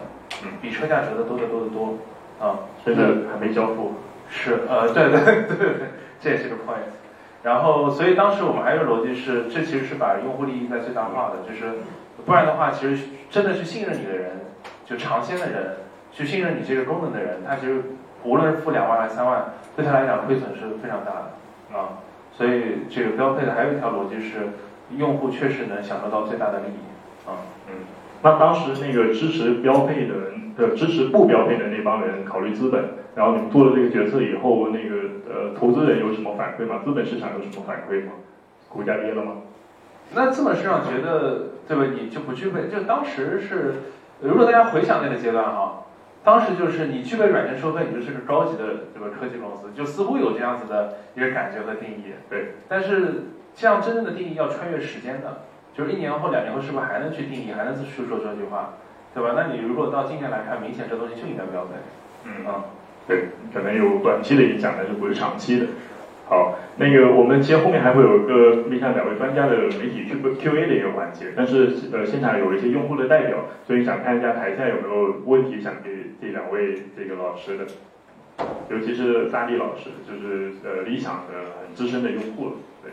[0.44, 2.00] 嗯，比车价折的多得多得多，
[2.42, 3.94] 啊，现在还没交付。
[4.28, 5.88] 是，呃，对对对对，
[6.20, 6.90] 这也是个 point。
[7.44, 11.74] 然后，所以当时我们还有个逻辑是，这其实是把用户利益在最大化的，就是
[12.26, 14.32] 不然的话，其实真的是信任你的人，
[14.86, 15.78] 就尝鲜的人，
[16.12, 17.82] 去信任你这个功能的人，他其实
[18.24, 22.00] 无论是付两万还是三万，对他来讲亏损是非常大的啊。
[22.32, 24.50] 所以这个标配的还有一条逻辑是，
[24.98, 27.42] 用户确实能享受到最大的利益啊。
[27.68, 27.74] 嗯，
[28.22, 32.84] 那当时那个支持标配的人，呃支持不标配的那帮人考虑资本，
[33.16, 34.96] 然后你们做了这个决策以后，那个
[35.28, 36.82] 呃投资人有什么反馈吗？
[36.84, 38.12] 资本市场有什么反馈吗？
[38.70, 39.38] 股价跌了吗？
[40.14, 41.86] 那资本市场觉得，对吧？
[42.00, 43.76] 你就不具备，就当时是，
[44.28, 45.84] 如果大家回想那个阶段哈，
[46.24, 48.64] 当时就是你具备软件收费，你就是个高级的
[48.94, 52.14] 这个科技公司，就似乎有这样子的一个感觉和定义。
[52.30, 55.42] 对，但是这样真正的定义要穿越时间的，
[55.74, 58.74] 就是一年后、两年后是不是还能去定义，还能去说这句话，
[59.14, 59.34] 对吧？
[59.36, 61.72] 那你如果到今年来看，明显这东西就应该标配。
[62.26, 62.66] 嗯啊，
[63.08, 65.68] 对，可能有短期的影响，但是不是长期的。
[66.28, 77.66] 好，那个我们其实后面还会有一个面向两位专家的媒体 Q Q A 的一个环节，但是呃现场有一些用户的代表，所以想看一下台下有没有问题想给这两位这个老师的，
[78.70, 82.92] 尤其是扎利老师，就是呃理想的很资深的用户，对。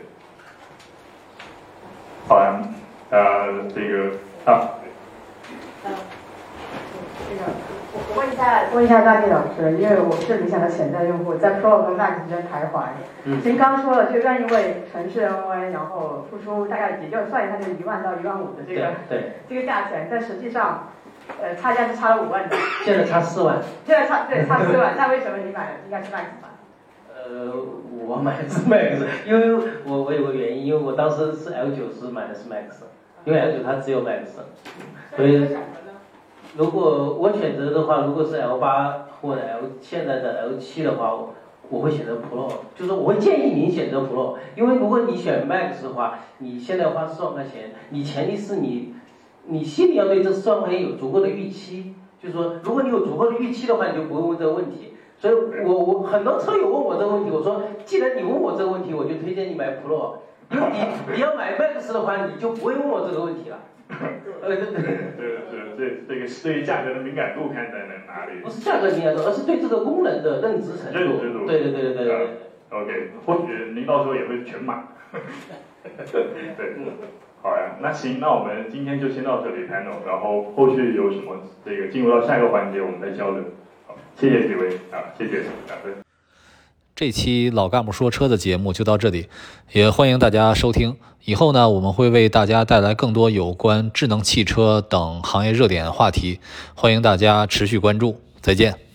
[2.27, 2.61] 好呀，
[3.09, 4.11] 呃这个
[4.45, 4.77] 啊。
[5.85, 5.89] 嗯，
[7.27, 7.41] 这个
[7.93, 12.83] 我我问一下问一下大地老师，因为我是理想的潜在用户，在 Pro 跟 Max 之间徘徊。
[13.25, 20.89] 嗯其实刚刚说了，就愿意为城市 NOA，然后付出大概也就算一下，就是一万到一万五的这个对， 这个价钱，但实际上，
[21.41, 23.57] 呃，差价是差了五万的，现在差四万。
[23.85, 26.49] 现在差对 差四万，那为什么你买的应该是 Max 吧？
[27.15, 27.53] 呃，
[28.05, 29.53] 我买的是 Max，因为
[29.85, 32.83] 我我有个原因，因为我当时是 L 九十买的是 Max，
[33.23, 34.25] 因为 L 九它只有 Max，
[35.15, 35.47] 所以
[36.55, 41.33] 如果我选择的话，如果是 L 八或者 L 现在的 L 七的话，我
[41.69, 48.93] 我会选择 Pro，就是我会建议您选择 Pro，因为如果你选 Max 的话，你现在花四万块钱，你前提是你
[49.45, 54.93] 你心里要对这四万块钱有足够的预期，就是说如果你有足够的预期的话，你就不会问这个问题。
[55.17, 55.33] 所以
[55.65, 60.17] 我我很多车友问我这个问题，我说既然你问我这个问题，我就推荐你买 Pro，
[60.51, 63.57] 因为你你要买 Max 的话，你就不会问我这个问题了。
[63.89, 63.97] 呃，
[64.47, 64.83] 对对对。
[65.17, 68.49] 这这这这个对于价格的敏感度看在哪哪里不？
[68.49, 70.99] 是价格敏感度，而是对这个功能的认知程度。
[70.99, 72.27] 认知度对对对对对对。
[72.69, 74.83] OK，或许您到时候也会全买。
[76.11, 76.75] 对，
[77.41, 83.43] 好呀，那行，那我们今天就先到这里 panel，然后后续有什么这个进入到下一个环节，我们再交流。
[83.85, 86.02] 好，谢谢几位啊，谢谢，感恩。
[86.95, 89.27] 这期老干部说车的节目就到这里，
[89.71, 90.95] 也欢迎大家收听。
[91.25, 96.39] 以后呢，我们会为大家带来更多有关智能汽车等行业热点话题，
[96.75, 98.19] 欢迎大家持续关注。
[98.41, 98.92] 再见。